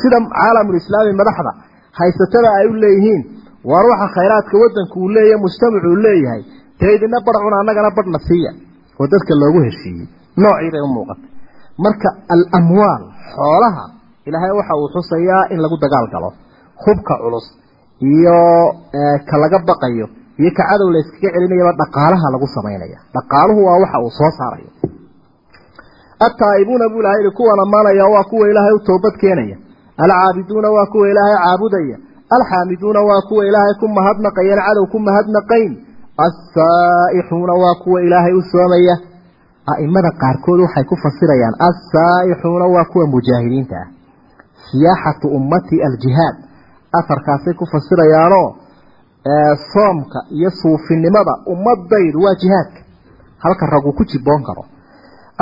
[0.00, 1.52] sida caalamulislaami madaxda
[2.00, 3.22] haysatada ay u leeyihiin
[3.70, 6.42] waar waxa khayraadka wadanku uu leeyahay mujtamacu uu leeyahay
[6.80, 8.52] dee idina barcuna annagana badhna siiya.
[9.00, 10.06] Oo dadka loogu heshiiyey
[10.42, 11.28] noocii bay u muuqatay.
[11.84, 13.02] Marka alamwaal
[13.34, 13.84] xoolaha
[14.28, 16.30] ilaahay waxa uu xusayaa in lagu dagaal galo.
[16.84, 17.46] Hubka culus
[18.00, 18.38] iyo
[19.28, 20.06] ka laga baqayo
[20.38, 24.70] iyo ka cadow la iskaga celinayaba dhaqaalaha lagu samaynaya dhaqaaluhu waa waxa uu soo saarayo.
[26.26, 29.56] Ataa'ibuuna buu ilahay kuwan ammaanaya waa kuwa ilaahay u toobad keenaya.
[29.98, 31.96] Alcaabiduuna waa kuwa ilaahay caabudaya.
[32.36, 35.72] Alxaamiduuna waa kuwa ilaahay ku mahadnaqayeen cadow ku mahadnaqayn.
[36.26, 38.96] Assaa'ixuuna waa kuwa ilaahay u soomaya.
[39.72, 43.88] A'imada qaarkood waxay ku fasirayaan assaa'ixuuna waa kuwa mujaahidiinta ah.
[44.70, 46.36] Siyaaxatu ummati aljihaad
[47.00, 48.48] afarkaasay ku fasirayaanoo
[49.72, 52.80] soomka iyo suufinimada ummadaydu waa jihaadka
[53.44, 54.64] halka ragu ku jiboon karo.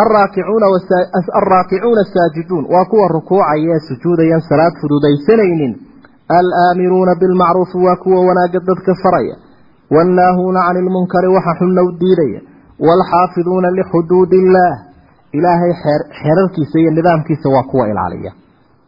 [0.03, 5.73] Alraakicuuna asaajiduun waa kuwa rukuucaya ee sujuudayan salaad fududaysanaynin.
[6.39, 9.37] Alaamiruuna bilmacruufi waa kuwa wanaagga dadka faraya.
[9.91, 12.41] Wannaahuuna cani ilmunkari waxa xunna u diidaya.
[12.87, 14.77] Waalxaafiduuna lixuduud illaah
[15.33, 15.73] ilaahay
[16.21, 18.33] xeerarkiisa iyo nidaamkiisa waa kuwa ilaaliya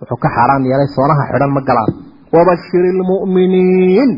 [0.00, 1.92] wuxuu ka xaaraan yeelay soonaha xidhan ma galaan
[2.36, 4.10] wabashiri lmu'miniin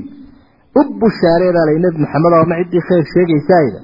[0.81, 3.81] u bushaareedaa lay nebi maxamed oo ma ciddii khayr sheegaysayda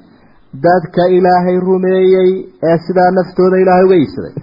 [0.65, 2.31] dadka ilaahay rumeeyey
[2.69, 4.35] ee sidaa naftooda ilaahay uga iibsaday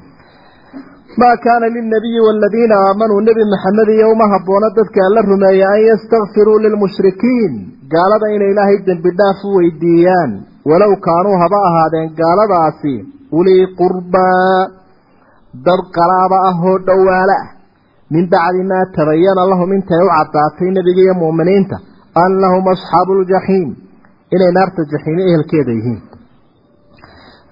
[1.20, 6.58] maa kaana lilnabiyi waaladiina aamanuu nebi maxamed iyo uma habboona dadka alla rumeeya an yastakfiruu
[6.64, 7.54] lilmushrikiin.
[7.92, 10.30] Gaalada inay ilaahay dembi dhaaf u weydiiyaan.
[10.70, 12.94] Walow kaanuu haba ahaadeen gaaladaasi
[13.38, 13.64] ulii
[18.12, 21.76] min bacdi maa tabayana lahum intay u caddaatay nebiga iyo mu'miniinta
[22.24, 23.70] annahum asxaabu ljaxiim
[24.34, 26.00] inay naarta jaxiime ehelkeeda yihiin.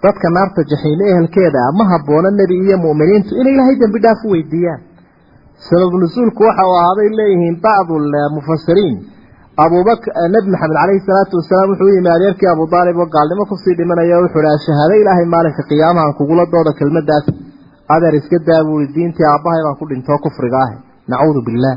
[0.05, 4.29] Dadka naarta jaxiime ehelkeeda ah ma habboona nebi iyo mu'miniintu inay ilaahay dembi dhaaf u
[4.35, 4.81] weydiiyaan.
[5.69, 7.95] Sabab nusuulku waxa uu ahaaday leeyihiin bacdu
[8.37, 8.97] mufasiriin
[9.65, 10.03] abubak
[10.35, 13.75] nebi maxamed caleyhi salaatu wasalaam wuxuu u yimi adeerkii abu daalib oo gaalnimo ku sii
[13.79, 17.27] dhimanaya wuxuu dhaha shahaado ilaahay maalinka qiyaamahan kugula dooda kelmadaas
[17.95, 20.71] adeer iska daa buui diintii aabbahay baan ku dhintoo kufriga ah
[21.13, 21.77] nacuudu billaah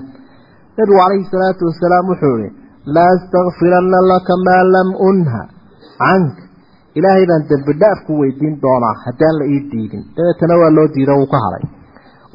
[0.77, 2.49] nebigu calayhi salaatu wasalaam wuxuu ihi
[2.95, 5.41] laa astakfiranna laka maa lam unha
[6.01, 6.41] canka.
[6.97, 10.03] Ilaahay baan dembi dhaaf ku weydiin doonaa haddaan la ii diidin.
[10.15, 11.63] Dabeetana waa loo diido wuu ka hadhay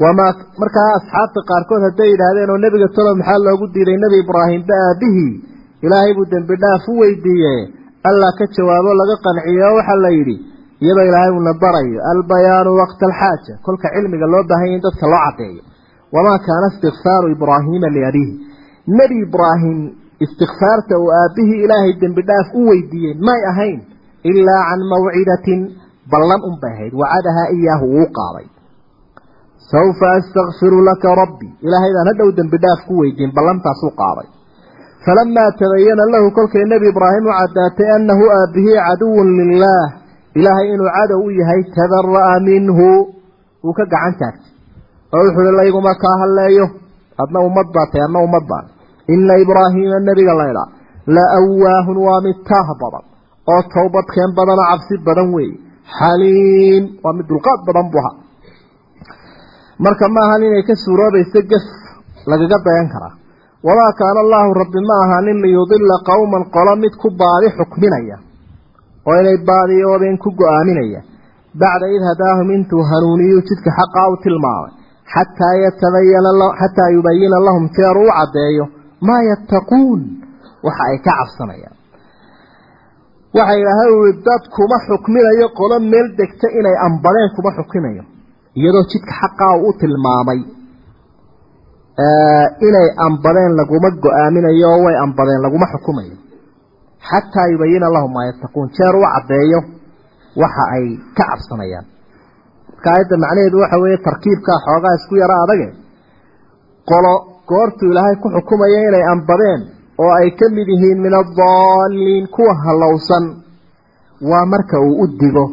[0.02, 5.32] wamaa markaa asxaabta qaarkood hadday yidhaahdeen oo nebiga talo maxaa loogu diiday nebi ibraahimba aabihii?
[5.84, 7.54] Ilaahay buu dembi dhaaf u weydiiye
[8.08, 10.36] allah ka jawaabo laga qanciyo oo waxaa la yidhi
[10.84, 13.54] iyadoo ilaahay uuna barayo albayaanu waqta alxaaja.
[13.66, 15.62] Kolka cilmiga loo baahanya in dadka loo caddeeyo.
[16.14, 18.34] Wamaa kaana istikfaaru ibraahiima liabiihi.
[18.98, 19.78] Nebi ibraahim
[20.24, 23.78] istikfaarta uu aabbihii ilaahay dembi dhaaf u weydiiyey may ahayn
[24.30, 25.60] ilaa can mawcidatin
[26.12, 28.46] ballan unbay ahayd wacadahaa iyaahu uu qaaday
[29.72, 31.48] sawfa astakfiru laka rabbi.
[31.66, 34.28] Ilaahay baan hadhow dembi dhaaf ku weydiin ballantaasuu qaaday
[35.04, 39.86] falamaa tabayana lahu kolkay nebi ibraahim u caddaatay annahu aabbihii caduwun lilaah
[40.38, 42.88] ilaahay inuu cadow u yahay tabara'a minhu.
[43.64, 44.50] Wuu ka gacan taagtay.
[45.14, 46.66] Oo wuxuu hi layguma kaa halleeyo
[47.22, 48.66] adna ummad baa tay adna ummad baan
[49.14, 50.68] ina ibraahiima nebiga laydhaa
[51.16, 53.04] la awaahun waa mid taah badan
[53.52, 55.56] oo towbadkeen badanoo cabsi badan weeye
[55.98, 58.16] xaliim waa mid dulqaad badan buu ahaa.
[59.84, 61.66] Marka ma ahan inay ka suuroobayso gef
[62.30, 63.14] lagaga dayan karaa.
[63.66, 68.16] Wamaa kaana allaahu rabbi ma ahanin liyudila qowman qolo mid ku baadi xukminaya
[69.08, 71.00] oo inay baadiyoobeen ku go'aaminaya.
[71.60, 74.72] Bacda id hadaahum intuu hanuuniyuu jidka xaqaa u tilmaamay.
[75.14, 76.30] Xataa yatabayana
[76.60, 78.64] xataa yubayina lahum jeeru u caddeeyo
[79.08, 80.00] maa yattaquun.
[80.66, 81.76] Waxa ay ka cabsanayaan.
[83.36, 88.02] Waxa ilaahay ui dad kuma xukminayo qolo meel degta inay ambadeen kuma xukminayo.
[88.58, 90.40] Iyadoo jidka xaqaa u tilmaamay
[92.68, 96.16] inay ambadeen laguma go'aaminayo oo way ambadeen laguma xukumayo
[97.08, 99.60] xataa yubayina lahum maa yattaquun jeer u caddeeyo
[100.42, 100.84] waxa ay
[101.16, 101.86] ka cabsanayaan.
[102.70, 105.68] Marka aayadda macnaheedu waxa weeye tarkiibkaa xoogaa isku yaro adage.
[106.90, 107.12] Qolo
[107.50, 109.60] goortuu ilaahay ku xukumaya inay ambadeen
[110.02, 113.24] oo ay ka mid yihiin min adaalliin kuwa hallowsan
[114.30, 115.44] waa marka uu u digo.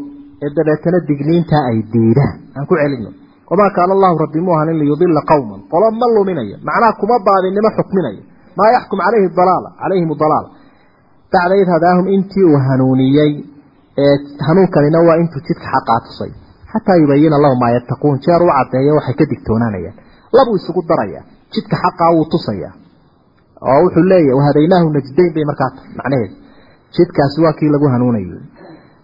[0.43, 2.35] Ee dabeetana digniintaa ay diidaan.
[2.55, 3.09] Aan ku celino
[3.49, 6.57] wamaa kaana allahu rabbi mu ahanin liyudila qowman qolo ma luminayo.
[6.67, 8.21] Macnaha kuma baadinimo xukminayo.
[8.57, 10.49] Maa yaxkum calayhi dalaala calayhim dalaala
[11.33, 13.31] bacda id hadaahum intii uu hanuuniyey
[14.47, 16.31] hanuunkanina waa intuu jidka xaqaa tusay
[16.71, 19.95] xataa yubayina lahum maa yattaquun jeer u caddeeya waxay ka digtoonaanayaan.
[20.37, 21.21] Labuu isugu daraya
[21.53, 22.69] jidka xaqaa wuu tusaya.
[23.69, 26.35] Oo wuxuu leeyahy wahadaynaahu najdayn bay markaa macnaheedu.
[26.95, 28.39] Jidkaasi waa kii lagu hanuunayo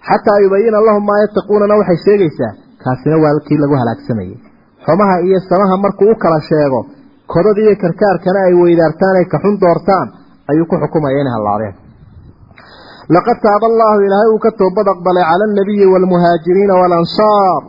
[0.07, 2.53] xataa yubayina lahum maa yattaquunana waxay sheegaysaa
[2.83, 4.37] kaasina waa kii lagu halaagsamayay
[4.85, 6.79] xumaha iyo samaha markuu u kala sheego
[7.33, 10.07] kodada iyo karkaarkana ay weydaartaan ay kaxun doortaan
[10.51, 11.75] ayuu ku xukumaya inay hallaabeen
[13.15, 17.63] laqad taaba allaahu ilaahay uu ka toobad aqbalay cala alnabiyi waalmuhaajiriina waalansaar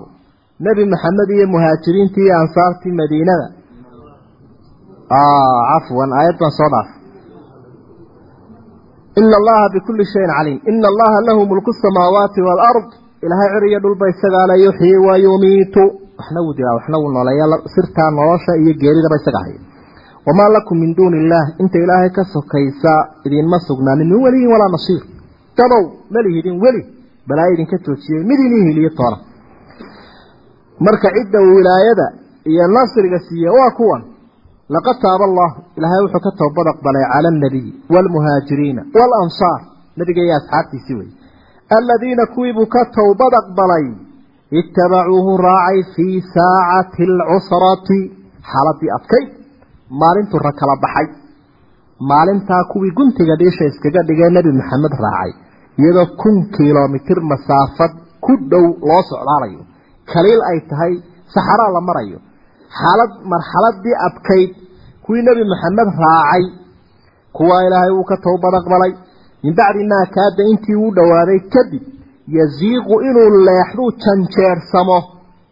[0.67, 3.47] nebi maxamed iyo muhaajiriintii iyo ansaartii madiinada
[5.11, 6.89] cafwan aayad baan soo dhaaf
[9.21, 12.89] ina allaha bikulli shayin caliim ina allaha lahu mulku samaawaati waalard
[13.25, 15.83] ilaahay cir iyo dhulba isagaa la yuxyi wa yumiitu
[16.19, 19.61] waxna wuu dilaa waxna wuu nooleeya sirtaa nolosha iyo geeridaba isaga haya
[20.27, 22.93] wamaa lakum min duuni illaah inta ilaahay ka sokaysa
[23.27, 25.03] idinma sugnaanin min weliyin walaa nasiir
[25.59, 25.83] dadow
[26.15, 26.83] malihidin weli
[27.29, 29.19] balaa idinka joojiyey mid inii hiliyo toona
[30.87, 32.07] marka cidda wilaayada
[32.51, 34.03] iyo nasriga siiye waa kuwan.
[34.75, 39.61] Laqad taaba allah ilaahay wuxuu ka toobad aqbalay cala alnabiyi waalmuhaajiriina waalansaar
[39.97, 41.11] nabiga iyo asxaabtiisii wey.
[41.77, 43.87] Aladiina kuwiibuu ka towbad aqbalay
[44.61, 47.99] itabacuuhu raacay fii saacati alcusrati
[48.51, 49.29] xaaladii adkayd
[50.01, 51.09] maalintuu ra kala baxay.
[52.11, 55.33] Maalintaa kuwii guntiga dhiisha iskaga dhigee nebi maxamed raacay
[55.81, 57.93] iyadoo kun kilomitir masaafad
[58.25, 59.63] ku dhow loo socdaalayo.
[60.13, 60.93] Kaliil ay tahay
[61.35, 62.19] saxaraa la marayo.
[62.79, 64.51] Xaalad marxaladii adkayd
[65.05, 66.45] kuwii nebi maxamed raacay
[67.37, 68.93] kuwaa ilaahay wuu ka towbad aqbalay
[69.45, 71.85] min bacdi maa kaada intii uu dhowaaday kadib
[72.37, 74.99] yasiiqu inuu leexduu janjeersamo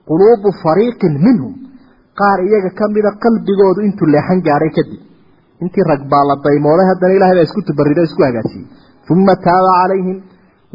[0.08, 1.54] quluubu fariiqin minhum.
[2.18, 5.00] Qaar iyaga ka mida qalbigoodu intuu leexan gaadhay kadib.
[5.62, 8.66] Intii rag baa la daymooday haddana ilahay baa isku tubarido isku hagaajiyey
[9.10, 10.18] uma taaba calayhim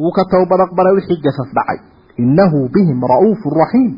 [0.02, 1.80] wuu ka towbad aqbalay wixii jasas dhacay
[2.22, 3.94] innahu bihim ra'uufu raxiim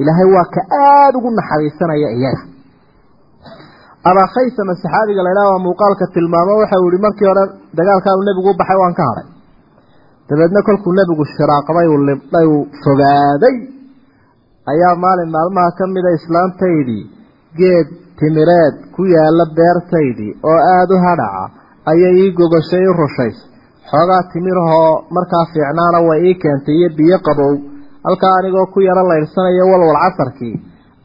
[0.00, 2.42] ilaahay waa ka aada ugu naxariisanaya iyaga
[4.10, 7.44] abaa khaysama saxaabiga laydhaha waa muuqaalka tilmaamo waxau yihi markii hore
[7.78, 9.26] dagaalkaanu nebigu u baxay waan ka hadhay
[10.28, 13.56] dabeedna kolkuu nebigu shiraaqday uu libdhay uu fogaaday
[14.72, 17.04] ayaa maalin maalmaha ka mida islaantaydii
[17.60, 21.44] geed timireed ku yaalla beertaydii oo aada u hadhaca
[21.92, 23.38] ayay ii gogoshay i rushays
[23.90, 27.52] xoogaa timirahoo markaa fiicnaana way ii keentay iyo biyo qabow.
[28.06, 30.54] Halkaa anigoo ku yaro laydhsanayo walwal casarkii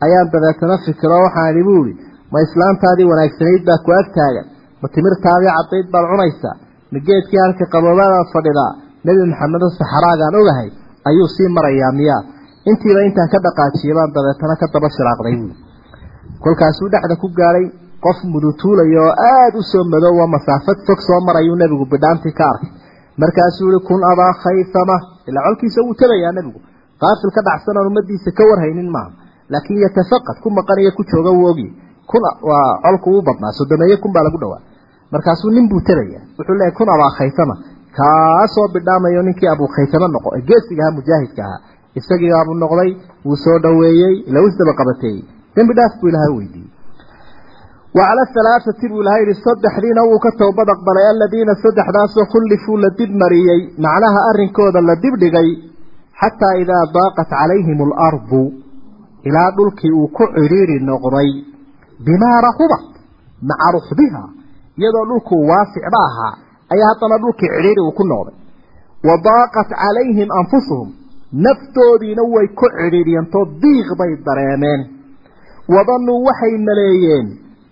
[0.06, 1.94] ayaan dabeetana fikiro waxaan idhi buu ihi
[2.32, 4.48] ma islaantaadii wanaagsanayd baa ku ag taagan
[4.82, 6.56] ma timirtaadii caddayd baad cunaysaa?
[6.92, 8.72] Ma geedkii halka qaboobaadaad fadhidaa?
[9.06, 10.70] Nebi maxamedo saxaraagaan ogahay
[11.10, 12.22] ayuu sii marayaa miyaa?
[12.70, 15.56] Intiiba intaan ka dhaqaajiyay baan dabeetana ka daba shiraaqday buui
[16.44, 17.66] kolkaasuu dhexda ku gaadhay
[18.04, 22.72] qof mudutuulaya oo aada u soo madoowa masaafad fog soo marayuu nebigu bidhaantii ka arkay.
[23.22, 24.96] Markaasuu yihi kun abaa khaysama
[25.28, 26.60] ilaa colkiisa wuu tabayaa nebigu.
[27.02, 29.12] Qaafil ka dhacsan ummadiisa ka warhaynin maaha.
[29.52, 31.72] Laakiin yatafaqad ku maqan iyo ku jooga wuu ogyahy
[32.10, 34.62] kun waa colku uu badnaa sodomeeye kun baa lagu dhawaa
[35.12, 37.56] markaasuu nin buu tabaya wuxuu leeyahy kun abaa khaysama
[37.98, 41.62] kaasoo bidhaamayo ninkii abuu khaysama noqo ee geesiga ahaa mujaahidka ahaa.
[42.00, 42.92] Isagiibaabuu noqday
[43.26, 45.24] wuu soo dhoweeyey ila qabateeyey
[45.56, 46.77] dembi buu ilahay weydiiyey
[47.98, 53.12] wacala halaathati buu ilahay yihi saddexdiina wuu ka toobad aqbalay aladiina saddexdaasoo khullifuu la dib
[53.22, 53.62] mariyey.
[53.86, 55.50] Macnaha arrinkooda la dib dhigay
[56.22, 58.42] xataa idaa daaqat calayhim alardu
[59.28, 61.30] ilaa dhulkii uu ku cidhiiri noqday
[62.06, 62.86] bimaa raxubat
[63.50, 64.24] maca ruxbiha
[64.80, 66.34] iyadoo dhulku waasicba ahaa
[66.74, 68.38] ayaa haddana dhulkii cidhiiri uu ku noqday.
[69.08, 70.90] Wa daaqat calayhim anfusuhum
[71.46, 72.66] naftoodiina way ku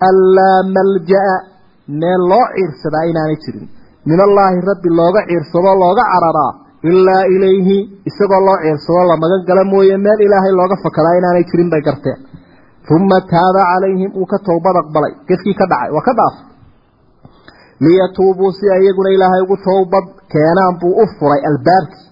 [0.09, 1.35] anlaa malja'a
[2.01, 3.65] meel loo ciirsadaa inaanay jirin
[4.09, 6.51] min allaahi rabbi looga ciirsadoo looga cararaa
[6.89, 7.77] ilaa ilayhi
[8.09, 12.19] isagoo loo ciirsado la magan gala mooye meel ilaahay looga fakadaa inaanay jirin bay garteen
[12.95, 16.35] uma taaba calayhim uu ka toobad aqbalay gefkii ka dhacay waa ka dhaaf
[17.85, 22.05] liyatuubuu si iyaguna ilaahay ugu toobad keenaan buu u furay albaabkii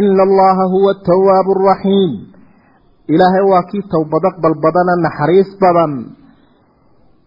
[0.00, 2.12] ina allaha huwa atawaabu araxiim
[3.14, 5.92] ilaahay waa kii towbad aqbal badana naxariis badan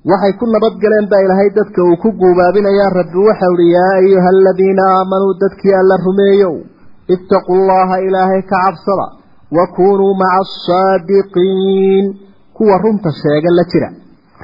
[0.07, 4.83] waxay ku nabadgaleen baa ilaahay dadka uu ku guubaabinayaa rabbi waxau uhi yaa ayuha aladiina
[4.97, 6.55] aamanuu dadkii alla rumeeyow
[7.15, 9.07] ittaquu llaha ilaahay ka cabsada
[9.57, 12.05] wa kunuu maca asaadiqiin
[12.57, 13.89] kuwa runta sheega la jira.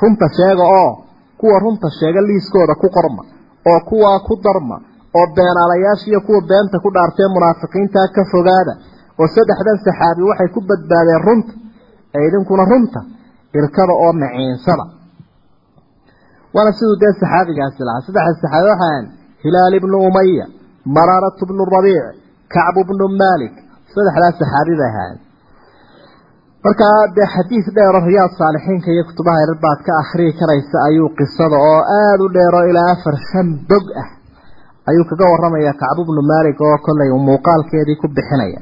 [0.02, 0.92] Runta sheega oo
[1.40, 3.24] kuwa runta sheega liiskooda ku qorma
[3.72, 4.76] oo kuwaa ku darma
[5.18, 8.74] oo beenaalayaasha iyo kuwa beenta ku dhaartee munaafiqiintaa ka fogaada
[9.20, 11.54] oo saddexdan saxaabi waxay ku badbaadeen runta
[12.18, 13.00] ee idinkuna runta
[13.60, 14.86] irkada oo maciinsada
[16.56, 18.06] waana siduu dee saxaabigaasi lahaa.
[18.08, 19.04] Saddexda saxaabi waxaan
[19.44, 20.46] hilaal ibnu umaya
[20.98, 22.06] maraaratu bnu rabiic
[22.56, 23.54] kacbu bnu malik
[23.94, 25.16] saddexdaas saxaabi bay ahaan
[26.66, 31.80] markaa dee xadiis dheero riyaad saalixiinka iyo kutubaha yarar ka akhriyi karaysa ayuu qisada oo
[32.00, 34.10] aada u dheero ilaa afar shan bog ah
[34.90, 38.60] ayuu kaga waramaya kacbu bnu malik oo kollay muuqaalkeedii ku bixinaya.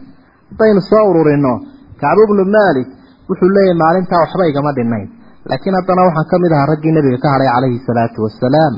[0.50, 1.54] Haddaynu soo ururino
[2.02, 2.88] kacbu bnu malik
[3.30, 5.08] wuxuu leeyahay maalintaa waxba igama dhinayn
[5.50, 8.74] laakiin haddana waxaan ka mid ahaa raggii nebiga ka hadhay calayhi salaatu wasalaam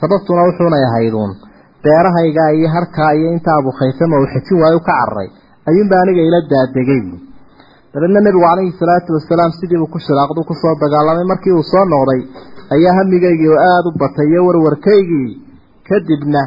[0.00, 1.32] sababtuna wuxuunay ahayduun
[1.84, 5.28] beerahayga iyo harkaa iyo inta abukaysama uu xejin waayo ka cararay
[5.68, 7.02] ayuunba aniga ila daadegay
[7.92, 11.24] dabeedna nebigu calayhi salaatu wasalaam sidiibuu ku shiraaqdu ku soo dagaalamay.
[11.32, 12.20] Markii uu soo noqday
[12.74, 15.30] ayaa hamigaygii oo aada u batay iyo warwarkaygii.
[15.88, 16.42] Kadibna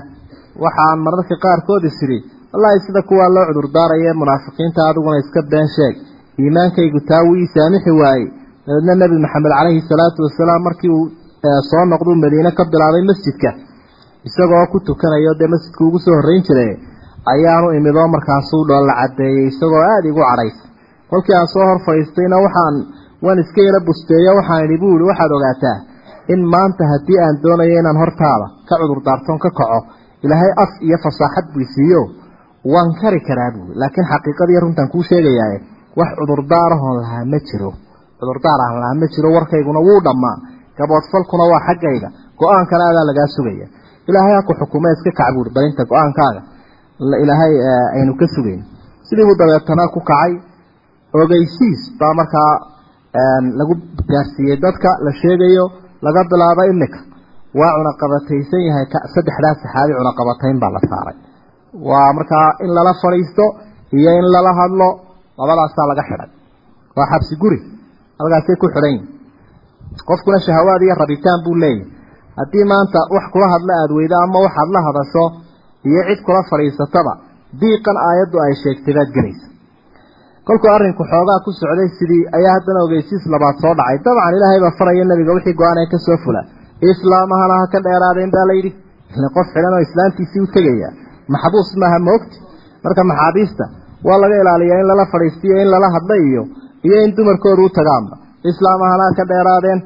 [0.63, 2.19] waxaan mararka qaarkood isiri
[2.53, 5.95] wallaahi sida kuwaa loo cudurdaaraya munaafiqiinta adiguna iska been sheeg.
[6.43, 8.27] Iimaankaygu taa wuu saamixi waayey
[8.69, 11.05] dabeedna nebi maxamed calayhi salaatu wasalaam markii uu
[11.69, 13.49] soo noqduu madiine ka bilaabay masjidka
[14.27, 16.71] isagoo ku tukanayo dee masjidku ugu soo horreyn jiray
[17.33, 20.63] ayaanu imidoo markaasuu dhoolla caddeeyey isagoo aada igu cadhaysa
[21.11, 22.75] kolkii aan soo hor fadhiistayna waxaan
[23.25, 25.77] waan iska yara busteeyo waxaan idhi buu ihi waxaad ogaataa
[26.33, 29.79] in maanta haddii aan doonayo inaan hortaada ka cudurdaartoon ka kaco
[30.25, 32.01] ilaahay af iyo fasaaxad buu siiyo.
[32.73, 35.57] Waan kari karaa buui laakiin xaqiiqadii runtaan kuu sheegayaaye
[35.99, 37.71] wax cudurdaarahoon lahaa ma jiro
[38.19, 40.37] cudurdaar aan lahaa ma jiro warkayguna wuu dhammaa.
[40.77, 42.09] Gaboodfalkuna waa xaggayga
[42.39, 43.67] go'aankana adaa lagaa sugaya.
[44.09, 45.49] Ilaahay ha ku xukume iska kac buui
[45.91, 46.41] go'aankaaga.
[47.23, 47.53] Ilaahay
[47.97, 48.61] aynu ka sugayn
[49.07, 50.31] sidiibuu dabeetana ku kacay
[51.21, 52.51] ogeysiis baa markaa
[53.59, 53.73] lagu
[54.11, 55.65] gaarsiiyey dadka la sheegayo
[56.05, 56.99] laga bilaabo imika.
[57.59, 61.15] Waa cunaqabataysan yahay saddexdaas saxaabi cunaqabatayn baa la saaray.
[61.89, 63.45] Waa markaa in lala fadhiisto
[63.97, 64.87] iyo in lala hadlo
[65.39, 66.29] labadaasaa laga xidhay
[66.97, 67.59] waa xabsi guri
[68.19, 69.07] halkaasay ku xidhan yihiin
[70.09, 71.85] qofkuna shahawaad iyo rabitaan buu leeyahy
[72.39, 75.23] haddii maanta wax kula hadla aada weydo ama waxaad la hadasho
[75.89, 77.13] iyo cid kula fadhiisataba
[77.61, 79.45] diiqan aayaddu ay sheegtay baad gelaysa.
[80.47, 83.97] Kolkuu arrinku xoogaa ku socday sidii ayaa haddana ogeysiis labaad soo dhacay.
[84.05, 86.41] Dabcan ilaahay baa faraya nebiga wixii go'aan ee ka soo fula.
[86.91, 88.71] Islaamahana ha ka dheeraadeen baa layidhi
[89.17, 90.89] ile qof xidhan oo islaamtiisii u tegaya
[91.33, 92.37] maxbuus maaha moogti
[92.83, 93.63] marka maxaabiista
[94.07, 96.43] waa laga ilaaliyaa in lala fadhiistiyo in lala hadla iyo
[96.87, 98.15] iyo in dumarkoodu u tagaanba
[98.51, 99.79] islaamahana ha ka dheeraadeen.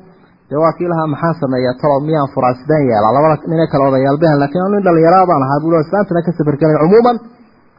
[0.49, 3.13] Dee waa lahaa maxaan sameeyaa talow miyaan furaa sideen yeelaa?
[3.17, 5.59] Labada nine kale odayaalbehen lakiin nin dhallinyaraa baan ahaa.
[5.63, 7.17] Bulo islaantana ka safargelay cumuuman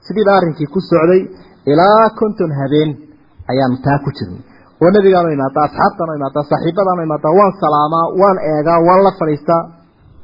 [0.06, 1.20] sidiiba arrinkii ku socday
[1.72, 2.90] ilaa konton habeen.
[3.50, 4.42] Ayaanu taa ku jirnay.
[4.82, 9.62] Oo nebigaanu imaadaa asxaabtaanu imaadaa saaxiibadaanu imaadaa waan salaamaa waan eegaa waan la fadhiistaa.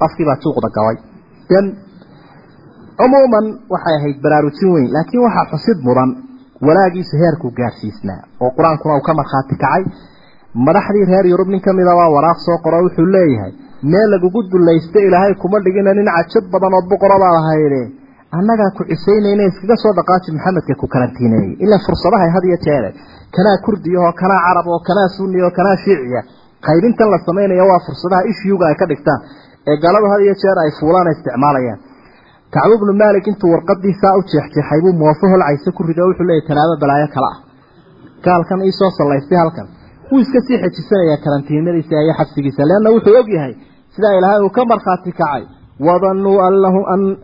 [0.07, 0.97] Afkii baa juuqda gabay.
[1.51, 1.67] Den
[2.99, 6.11] cumuuman waxay ahayd baraarujin weyn laakiin waxaa xusid mudan
[6.67, 8.21] walaagiisu heerkuu gaarsiisnaa.
[8.45, 9.83] oo qur'aankuna uu ka markhaati kacay.
[10.67, 13.53] Madaxdii reer yurub nin ka mida baa waraaq soo qoro wuxuu leeyahay
[13.93, 17.83] meel lagugu dulaysta ilaahay kuma dhigina nin cajab badan oo boqora baa lahayde
[18.39, 22.91] annagaa ku cisaynayna iskaga soo dhaqaaji maxamedka ku karantiineeyey ilaa fursadahay had iyo jeere
[23.37, 26.21] kanaa kurdiyaho kanaa carab oo kanaa sunni oo kanaa shiiciya
[26.67, 29.21] qaybintan la samaynaya waa fursadaha ishyuga ay ka dhigtaan.
[29.71, 31.79] Ee galadu had iyo jeer ay fuulaan ay isticmaalayaan
[32.55, 36.47] kacbu bnu maalik intuu warqadii saa u jeexjeexay buu moofo holcayse ku rido wuxuu leeyahy
[36.49, 37.39] talaabo balaayo kale ah.
[38.25, 39.67] Gaalkan iisoo sallaystay halkan.
[40.11, 43.55] Wuu iska sii xejisanayaa karantiinadiisa iyo xabsigiisa leanna wuxuu og yahay
[43.95, 45.43] sidaa ilaahay uu ka markhaati kacay.
[45.87, 46.39] Wadanuu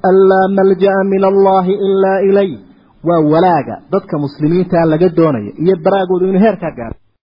[0.08, 2.50] an laa malja'a min allahi ilaa ilay.
[3.08, 6.96] Waa walaaga dadka muslimiinta laga doonayo iyo baraagoodu inuu heerkaa gaaro